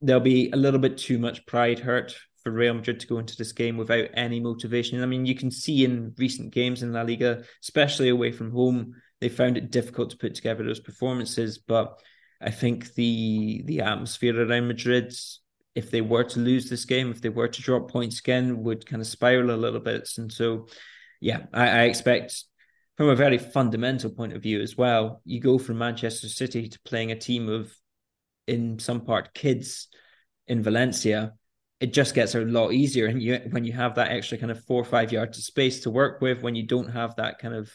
there'll 0.00 0.20
be 0.20 0.50
a 0.52 0.56
little 0.56 0.80
bit 0.80 0.98
too 0.98 1.18
much 1.18 1.44
pride 1.46 1.78
hurt 1.78 2.14
for 2.42 2.52
Real 2.52 2.74
Madrid 2.74 3.00
to 3.00 3.06
go 3.06 3.18
into 3.18 3.36
this 3.36 3.52
game 3.52 3.76
without 3.76 4.08
any 4.14 4.40
motivation. 4.40 5.02
I 5.02 5.06
mean, 5.06 5.26
you 5.26 5.34
can 5.34 5.50
see 5.50 5.84
in 5.84 6.14
recent 6.18 6.52
games 6.52 6.82
in 6.82 6.92
La 6.92 7.02
Liga, 7.02 7.42
especially 7.62 8.08
away 8.08 8.32
from 8.32 8.52
home, 8.52 8.94
they 9.20 9.28
found 9.28 9.56
it 9.56 9.70
difficult 9.70 10.10
to 10.10 10.16
put 10.16 10.34
together 10.34 10.64
those 10.64 10.80
performances. 10.80 11.58
But 11.58 11.98
I 12.40 12.50
think 12.50 12.94
the 12.94 13.62
the 13.64 13.80
atmosphere 13.80 14.40
around 14.40 14.68
Madrid, 14.68 15.12
if 15.74 15.90
they 15.90 16.00
were 16.00 16.24
to 16.24 16.38
lose 16.38 16.70
this 16.70 16.84
game, 16.84 17.10
if 17.10 17.20
they 17.20 17.28
were 17.28 17.48
to 17.48 17.62
drop 17.62 17.90
points 17.90 18.20
again, 18.20 18.62
would 18.62 18.86
kind 18.86 19.02
of 19.02 19.08
spiral 19.08 19.50
a 19.50 19.56
little 19.56 19.80
bit. 19.80 20.08
And 20.16 20.32
so, 20.32 20.68
yeah, 21.20 21.46
I, 21.52 21.68
I 21.68 21.82
expect 21.84 22.44
from 22.96 23.08
a 23.08 23.16
very 23.16 23.38
fundamental 23.38 24.10
point 24.10 24.32
of 24.32 24.42
view 24.42 24.60
as 24.60 24.76
well, 24.76 25.22
you 25.24 25.40
go 25.40 25.56
from 25.56 25.78
Manchester 25.78 26.28
City 26.28 26.68
to 26.68 26.80
playing 26.84 27.12
a 27.12 27.16
team 27.16 27.48
of, 27.48 27.72
in 28.48 28.78
some 28.78 29.02
part, 29.02 29.34
kids 29.34 29.88
in 30.46 30.62
Valencia 30.62 31.34
it 31.80 31.92
just 31.92 32.14
gets 32.14 32.34
a 32.34 32.40
lot 32.40 32.72
easier. 32.72 33.06
And 33.06 33.22
you 33.22 33.40
when 33.50 33.64
you 33.64 33.72
have 33.72 33.94
that 33.94 34.10
extra 34.10 34.36
kind 34.36 34.50
of 34.50 34.64
four 34.64 34.80
or 34.80 34.84
five 34.84 35.12
yards 35.12 35.38
of 35.38 35.44
space 35.44 35.80
to 35.80 35.90
work 35.90 36.20
with 36.20 36.42
when 36.42 36.54
you 36.54 36.66
don't 36.66 36.90
have 36.90 37.14
that 37.16 37.38
kind 37.38 37.54
of 37.54 37.70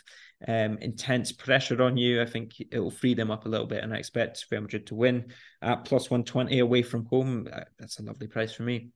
um, 0.46 0.78
intense 0.80 1.32
pressure 1.32 1.82
on 1.82 1.96
you 1.96 2.22
i 2.22 2.26
think 2.26 2.52
it 2.60 2.78
will 2.78 2.92
free 2.92 3.14
them 3.14 3.32
up 3.32 3.46
a 3.46 3.50
little 3.50 3.68
bit. 3.68 3.84
And 3.84 3.94
i 3.94 3.98
expect 3.98 4.46
real 4.52 4.62
madrid 4.62 4.88
to 4.88 4.96
win 4.96 5.32
at 5.62 5.86
plus 5.86 6.10
120 6.10 6.60
away 6.60 6.82
from 6.82 7.06
home. 7.06 7.48
Uh, 7.52 7.62
that's 7.80 8.00
a 8.00 8.04
lovely 8.04 8.28
price 8.28 8.54
for 8.54 8.64
me. 8.64 8.90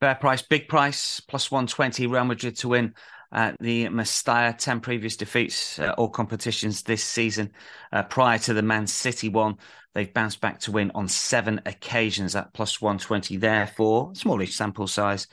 Fair 0.00 0.14
price. 0.14 0.42
Big 0.42 0.68
price. 0.68 1.20
Plus 1.20 1.50
120 1.50 2.06
real 2.06 2.24
madrid 2.24 2.56
to 2.58 2.68
win 2.68 2.94
at 3.32 3.56
the 3.60 3.86
Mestalla, 3.86 4.56
10 4.56 4.80
previous 4.80 5.16
defeats, 5.16 5.78
uh, 5.78 5.94
all 5.98 6.08
competitions 6.08 6.82
this 6.82 7.04
season. 7.04 7.50
Uh, 7.92 8.02
prior 8.02 8.38
to 8.38 8.54
the 8.54 8.62
Man 8.62 8.86
City 8.86 9.28
one, 9.28 9.56
they've 9.94 10.12
bounced 10.12 10.40
back 10.40 10.60
to 10.60 10.72
win 10.72 10.90
on 10.94 11.08
seven 11.08 11.60
occasions 11.66 12.36
at 12.36 12.52
plus 12.52 12.80
120. 12.80 13.36
Therefore, 13.36 14.14
smallish 14.14 14.54
sample 14.54 14.86
size 14.86 15.26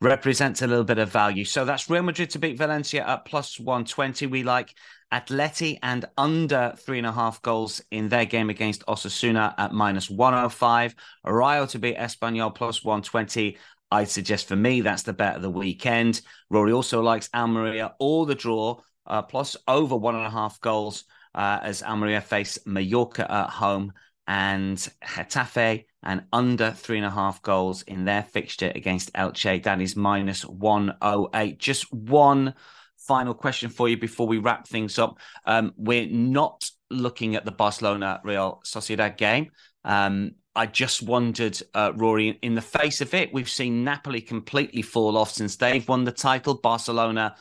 represents 0.00 0.62
a 0.62 0.66
little 0.66 0.84
bit 0.84 0.98
of 0.98 1.10
value. 1.10 1.44
So 1.44 1.64
that's 1.64 1.88
Real 1.88 2.02
Madrid 2.02 2.30
to 2.30 2.38
beat 2.38 2.58
Valencia 2.58 3.06
at 3.06 3.24
plus 3.24 3.58
120. 3.58 4.26
We 4.26 4.42
like 4.42 4.74
Atleti 5.12 5.78
and 5.82 6.04
under 6.18 6.74
three 6.78 6.98
and 6.98 7.06
a 7.06 7.12
half 7.12 7.40
goals 7.42 7.80
in 7.90 8.08
their 8.08 8.24
game 8.24 8.50
against 8.50 8.84
Osasuna 8.86 9.54
at 9.56 9.72
minus 9.72 10.10
105. 10.10 10.94
Rayo 11.24 11.66
to 11.66 11.78
beat 11.78 11.96
Espanyol 11.96 12.54
plus 12.54 12.84
120. 12.84 13.56
I'd 13.90 14.08
suggest 14.08 14.48
for 14.48 14.56
me 14.56 14.80
that's 14.80 15.02
the 15.02 15.12
bet 15.12 15.36
of 15.36 15.42
the 15.42 15.50
weekend. 15.50 16.20
Rory 16.50 16.72
also 16.72 17.02
likes 17.02 17.30
Almeria 17.34 17.94
all 17.98 18.24
the 18.26 18.34
draw 18.34 18.80
uh, 19.06 19.22
plus 19.22 19.56
over 19.68 19.96
one 19.96 20.16
and 20.16 20.26
a 20.26 20.30
half 20.30 20.60
goals 20.60 21.04
uh, 21.34 21.60
as 21.62 21.82
Almeria 21.82 22.20
face 22.20 22.58
Mallorca 22.66 23.30
at 23.30 23.50
home 23.50 23.92
and 24.26 24.76
Getafe 25.04 25.84
and 26.02 26.24
under 26.32 26.72
three 26.72 26.96
and 26.96 27.06
a 27.06 27.10
half 27.10 27.42
goals 27.42 27.82
in 27.82 28.04
their 28.04 28.22
fixture 28.22 28.72
against 28.74 29.12
Elche. 29.12 29.62
That 29.62 29.80
is 29.80 29.96
minus 29.96 30.44
108. 30.44 31.58
Just 31.58 31.92
one 31.92 32.54
final 32.98 33.34
question 33.34 33.70
for 33.70 33.88
you 33.88 33.96
before 33.96 34.26
we 34.26 34.38
wrap 34.38 34.66
things 34.66 34.98
up. 34.98 35.18
Um, 35.44 35.72
we're 35.76 36.08
not 36.08 36.68
looking 36.90 37.36
at 37.36 37.44
the 37.44 37.52
Barcelona 37.52 38.20
Real 38.24 38.60
Sociedad 38.64 39.16
game. 39.16 39.50
Um, 39.84 40.32
I 40.56 40.64
just 40.64 41.02
wondered, 41.02 41.60
uh, 41.74 41.92
Rory, 41.94 42.38
in 42.40 42.54
the 42.54 42.62
face 42.62 43.02
of 43.02 43.12
it, 43.12 43.32
we've 43.32 43.48
seen 43.48 43.84
Napoli 43.84 44.22
completely 44.22 44.80
fall 44.80 45.18
off 45.18 45.30
since 45.30 45.56
they've 45.56 45.86
won 45.86 46.04
the 46.04 46.12
title. 46.12 46.54
Barcelona 46.54 47.36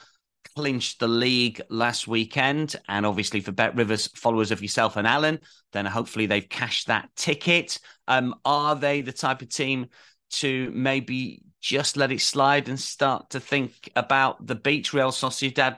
clinched 0.55 0.99
the 0.99 1.07
league 1.07 1.61
last 1.69 2.09
weekend. 2.09 2.75
And 2.89 3.05
obviously, 3.05 3.39
for 3.39 3.53
Bet 3.53 3.73
Rivers 3.75 4.07
followers 4.15 4.51
of 4.51 4.61
yourself 4.61 4.97
and 4.97 5.07
Alan, 5.07 5.39
then 5.71 5.85
hopefully 5.85 6.25
they've 6.25 6.47
cashed 6.47 6.87
that 6.87 7.09
ticket. 7.15 7.79
Um, 8.07 8.35
are 8.43 8.75
they 8.75 8.99
the 8.99 9.13
type 9.13 9.41
of 9.41 9.47
team 9.49 9.87
to 10.31 10.69
maybe 10.73 11.41
just 11.61 11.95
let 11.95 12.11
it 12.11 12.19
slide 12.19 12.67
and 12.67 12.79
start 12.79 13.29
to 13.29 13.39
think 13.39 13.89
about 13.95 14.45
the 14.45 14.55
beach 14.55 14.93
Real 14.93 15.11
Sociedad? 15.11 15.77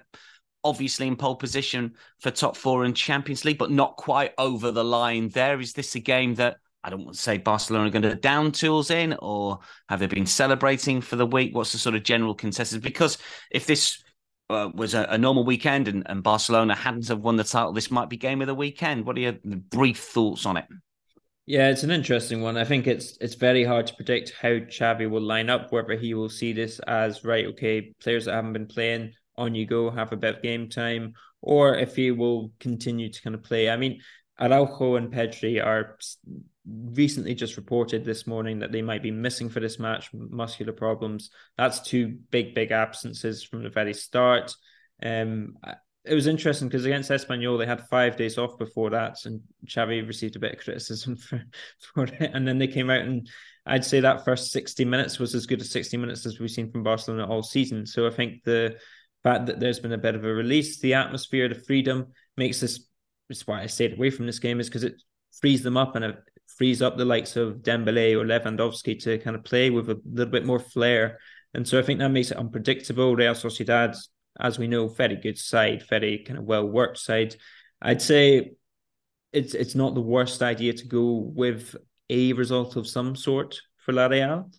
Obviously, 0.64 1.06
in 1.06 1.16
pole 1.16 1.36
position 1.36 1.94
for 2.20 2.32
top 2.32 2.58
four 2.58 2.84
in 2.84 2.96
Champions 2.96 3.46
League, 3.46 3.60
but 3.60 3.72
not 3.72 3.96
quite 3.96 4.34
over 4.40 4.72
the 4.72 4.84
line 4.84 5.30
there. 5.30 5.60
Is 5.60 5.74
this 5.74 5.94
a 5.94 6.00
game 6.00 6.34
that 6.36 6.58
I 6.88 6.90
don't 6.90 7.04
want 7.04 7.18
to 7.18 7.22
say 7.22 7.38
Barcelona 7.38 7.88
are 7.88 7.92
going 7.92 8.04
to 8.04 8.16
down 8.16 8.54
tools 8.54 8.92
in, 8.92 9.14
or 9.20 9.60
have 9.90 10.00
they 10.00 10.08
been 10.08 10.26
celebrating 10.26 11.02
for 11.02 11.18
the 11.18 11.26
week? 11.26 11.54
What's 11.54 11.74
the 11.74 11.78
sort 11.78 11.96
of 11.96 12.04
general 12.04 12.34
consensus? 12.34 12.80
Because 12.80 13.18
if 13.52 13.68
this 13.68 14.02
uh, 14.50 14.70
was 14.74 14.94
a, 14.94 15.04
a, 15.10 15.18
normal 15.18 15.44
weekend 15.44 15.90
and, 15.90 16.04
and, 16.06 16.24
Barcelona 16.24 16.76
hadn't 16.76 17.10
have 17.10 17.20
won 17.20 17.36
the 17.36 17.44
title, 17.44 17.74
this 17.74 17.92
might 17.92 18.08
be 18.08 18.16
game 18.16 18.40
of 18.40 18.48
the 18.48 18.56
weekend. 18.56 19.06
What 19.06 19.18
are 19.18 19.20
your 19.20 19.36
brief 19.44 20.00
thoughts 20.00 20.46
on 20.46 20.56
it? 20.56 20.64
Yeah, 21.46 21.68
it's 21.68 21.84
an 21.84 21.92
interesting 21.92 22.42
one. 22.42 22.56
I 22.56 22.64
think 22.64 22.88
it's 22.88 23.18
it's 23.20 23.36
very 23.36 23.66
hard 23.66 23.88
to 23.88 23.96
predict 23.96 24.32
how 24.42 24.52
Xavi 24.52 25.10
will 25.10 25.22
line 25.22 25.50
up, 25.50 25.74
whether 25.74 25.98
he 25.98 26.14
will 26.14 26.30
see 26.30 26.54
this 26.54 26.80
as 26.88 27.26
right, 27.26 27.48
okay, 27.48 27.94
players 28.00 28.26
that 28.26 28.34
haven't 28.34 28.54
been 28.54 28.66
playing, 28.66 29.12
on 29.36 29.56
you 29.56 29.66
go, 29.66 29.90
have 29.90 30.14
a 30.14 30.18
bit 30.18 30.38
of 30.38 30.42
game 30.42 30.70
time, 30.70 31.16
or 31.42 31.76
if 31.76 31.98
he 31.98 32.12
will 32.12 32.54
continue 32.62 33.12
to 33.12 33.22
kind 33.22 33.36
of 33.36 33.44
play. 33.44 33.70
I 33.70 33.76
mean, 33.76 34.00
Araujo 34.40 34.96
and 34.96 35.12
Pedri 35.12 35.64
are 35.64 35.98
recently 36.68 37.34
just 37.34 37.58
reported 37.58 38.04
this 38.04 38.28
morning 38.28 38.60
that 38.60 38.72
they 38.72 38.82
might 38.82 39.04
be 39.04 39.12
missing 39.12 39.50
for 39.50 39.60
this 39.60 39.80
match, 39.80 40.10
muscular 40.14 40.74
problems. 40.74 41.30
That's 41.58 41.82
two 41.82 42.18
big, 42.30 42.54
big 42.54 42.72
absences 42.72 43.44
from 43.44 43.64
the 43.64 43.70
very 43.70 43.94
start. 43.94 44.54
Um, 45.02 45.58
it 46.04 46.14
was 46.14 46.28
interesting 46.28 46.68
because 46.68 46.86
against 46.86 47.12
Espanyol, 47.12 47.58
they 47.58 47.66
had 47.66 47.88
five 47.88 48.16
days 48.16 48.38
off 48.38 48.58
before 48.58 48.90
that, 48.92 49.18
and 49.26 49.42
Xavi 49.66 50.08
received 50.08 50.36
a 50.36 50.40
bit 50.40 50.54
of 50.54 50.64
criticism 50.64 51.16
for, 51.18 51.44
for 51.80 52.06
it. 52.06 52.32
And 52.34 52.48
then 52.48 52.58
they 52.58 52.68
came 52.68 52.90
out, 52.90 53.02
and 53.02 53.30
I'd 53.66 53.86
say 53.86 54.00
that 54.00 54.26
first 54.26 54.52
60 54.52 54.86
minutes 54.86 55.20
was 55.20 55.36
as 55.36 55.46
good 55.46 55.62
as 55.62 55.72
60 55.72 55.98
minutes 55.98 56.26
as 56.26 56.40
we've 56.40 56.50
seen 56.50 56.72
from 56.72 56.84
Barcelona 56.84 57.28
all 57.28 57.44
season. 57.44 57.86
So 57.86 58.08
I 58.08 58.12
think 58.12 58.44
the 58.44 58.78
fact 59.24 59.48
that 59.48 59.60
there's 59.60 59.80
been 59.80 59.94
a 59.94 59.98
bit 59.98 60.16
of 60.16 60.26
a 60.26 60.34
release, 60.34 60.80
the 60.80 60.94
atmosphere, 60.94 61.50
the 61.50 61.56
freedom 61.56 62.08
makes 62.36 62.60
this. 62.60 62.86
That's 63.30 63.46
why 63.46 63.62
I 63.62 63.66
stayed 63.66 63.94
away 63.94 64.10
from 64.10 64.26
this 64.26 64.40
game, 64.40 64.60
is 64.60 64.70
because 64.70 64.86
it 64.86 65.02
frees 65.42 65.62
them 65.62 65.78
up 65.78 65.96
and 65.96 66.16
frees 66.58 66.82
up 66.82 66.98
the 66.98 67.06
likes 67.06 67.36
of 67.36 67.58
Dembele 67.58 68.16
or 68.16 68.26
Lewandowski 68.26 69.02
to 69.04 69.18
kind 69.20 69.36
of 69.36 69.44
play 69.44 69.70
with 69.70 69.90
a 69.90 70.02
little 70.06 70.32
bit 70.32 70.46
more 70.46 70.60
flair. 70.60 71.20
And 71.54 71.68
so 71.68 71.80
I 71.80 71.82
think 71.82 72.00
that 72.00 72.10
makes 72.10 72.32
it 72.32 72.38
unpredictable. 72.38 73.16
Real 73.16 73.34
Sociedad, 73.34 73.96
as 74.40 74.60
we 74.60 74.68
know, 74.68 74.88
very 74.88 75.16
good 75.16 75.38
side, 75.38 75.84
very 75.90 76.20
kind 76.20 76.40
of 76.40 76.46
well 76.46 76.68
worked 76.68 76.98
side. 76.98 77.36
I'd 77.82 78.02
say 78.02 78.52
it's 79.34 79.54
it's 79.54 79.76
not 79.76 79.94
the 79.94 80.02
worst 80.02 80.42
idea 80.42 80.74
to 80.74 80.88
go 80.88 81.32
with 81.36 81.76
a 82.10 82.34
result 82.34 82.76
of 82.76 82.88
some 82.88 83.16
sort 83.16 83.60
for 83.78 83.94
La 83.94 84.08
Real. 84.08 84.50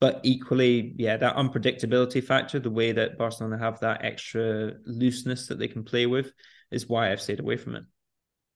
But 0.00 0.20
equally, 0.24 0.94
yeah, 0.96 1.16
that 1.16 1.36
unpredictability 1.36 2.24
factor, 2.24 2.58
the 2.58 2.70
way 2.70 2.90
that 2.90 3.18
Barcelona 3.18 3.56
have 3.58 3.78
that 3.80 4.04
extra 4.04 4.72
looseness 4.84 5.46
that 5.46 5.60
they 5.60 5.68
can 5.68 5.84
play 5.84 6.06
with, 6.06 6.32
is 6.72 6.88
why 6.88 7.12
I've 7.12 7.20
stayed 7.20 7.38
away 7.38 7.56
from 7.56 7.76
it. 7.76 7.84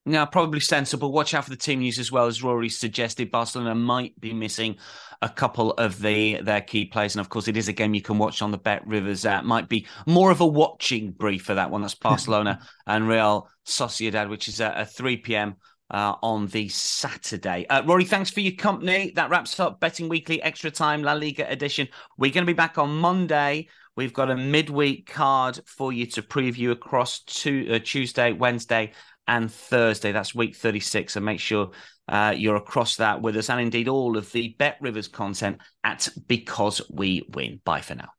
Now, 0.09 0.25
probably 0.25 0.61
sensible. 0.61 1.11
Watch 1.11 1.35
out 1.35 1.43
for 1.43 1.51
the 1.51 1.57
team 1.57 1.81
news 1.81 1.99
as 1.99 2.13
well 2.13 2.27
as 2.27 2.41
Rory 2.41 2.69
suggested. 2.69 3.33
Barcelona 3.33 3.75
might 3.75 4.19
be 4.21 4.33
missing 4.33 4.77
a 5.21 5.29
couple 5.29 5.73
of 5.73 6.01
the 6.01 6.41
their 6.43 6.61
key 6.61 6.85
players, 6.85 7.17
and 7.17 7.21
of 7.21 7.29
course, 7.29 7.49
it 7.49 7.57
is 7.57 7.67
a 7.67 7.73
game 7.73 7.93
you 7.93 8.01
can 8.01 8.17
watch 8.17 8.41
on 8.41 8.53
the 8.53 8.59
Bet 8.59 8.87
Rivers 8.87 9.27
app. 9.27 9.43
Might 9.43 9.69
be 9.69 9.85
more 10.07 10.31
of 10.31 10.41
a 10.41 10.47
watching 10.47 11.11
brief 11.11 11.43
for 11.43 11.55
that 11.55 11.73
one. 11.73 11.83
That's 11.83 11.95
Barcelona 12.07 12.61
and 12.87 13.09
Real 13.09 13.49
Sociedad, 13.67 14.31
which 14.31 14.47
is 14.47 14.61
at, 14.61 14.93
3 14.93 15.17
p.m. 15.17 15.57
Uh, 15.91 16.15
on 16.23 16.47
the 16.49 16.69
Saturday. 16.69 17.67
Uh, 17.67 17.83
Rory, 17.85 18.05
thanks 18.05 18.31
for 18.31 18.41
your 18.41 18.55
company. 18.55 19.13
That 19.17 19.31
wraps 19.31 19.59
up 19.59 19.81
Betting 19.81 20.09
Weekly 20.09 20.41
Extra 20.41 20.71
Time 20.71 21.03
La 21.03 21.15
Liga 21.15 21.51
edition. 21.51 21.89
We're 22.17 22.33
going 22.33 22.47
to 22.47 22.53
be 22.53 22.57
back 22.57 22.79
on 22.79 22.97
Monday. 22.97 23.69
We've 23.97 24.13
got 24.13 24.31
a 24.31 24.37
midweek 24.37 25.07
card 25.07 25.59
for 25.65 25.93
you 25.93 26.07
to 26.07 26.23
preview 26.23 26.71
across 26.71 27.21
to, 27.21 27.75
uh, 27.75 27.79
Tuesday, 27.79 28.33
Wednesday, 28.33 28.93
and 29.27 29.51
Thursday. 29.51 30.13
That's 30.13 30.35
week 30.35 30.57
36. 30.57 31.13
So 31.13 31.21
make 31.21 31.41
sure 31.41 31.71
uh, 32.09 32.35
you're 32.37 32.57
across 32.57 32.97
that 32.97 33.21
with 33.21 33.37
us 33.37 33.51
and 33.51 33.61
indeed 33.61 33.89
all 33.89 34.17
of 34.17 34.31
the 34.33 34.55
Bet 34.59 34.77
Rivers 34.81 35.09
content 35.09 35.61
at 35.83 36.09
Because 36.27 36.81
We 36.91 37.27
Win. 37.35 37.61
Bye 37.65 37.81
for 37.81 37.95
now. 37.95 38.11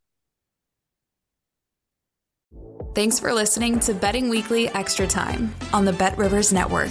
Thanks 2.96 3.20
for 3.20 3.32
listening 3.34 3.80
to 3.82 3.94
Betting 3.94 4.30
Weekly 4.30 4.70
Extra 4.70 5.06
Time 5.06 5.54
on 5.72 5.86
the 5.86 5.94
Bet 5.94 6.18
Rivers 6.18 6.52
Network. 6.52 6.90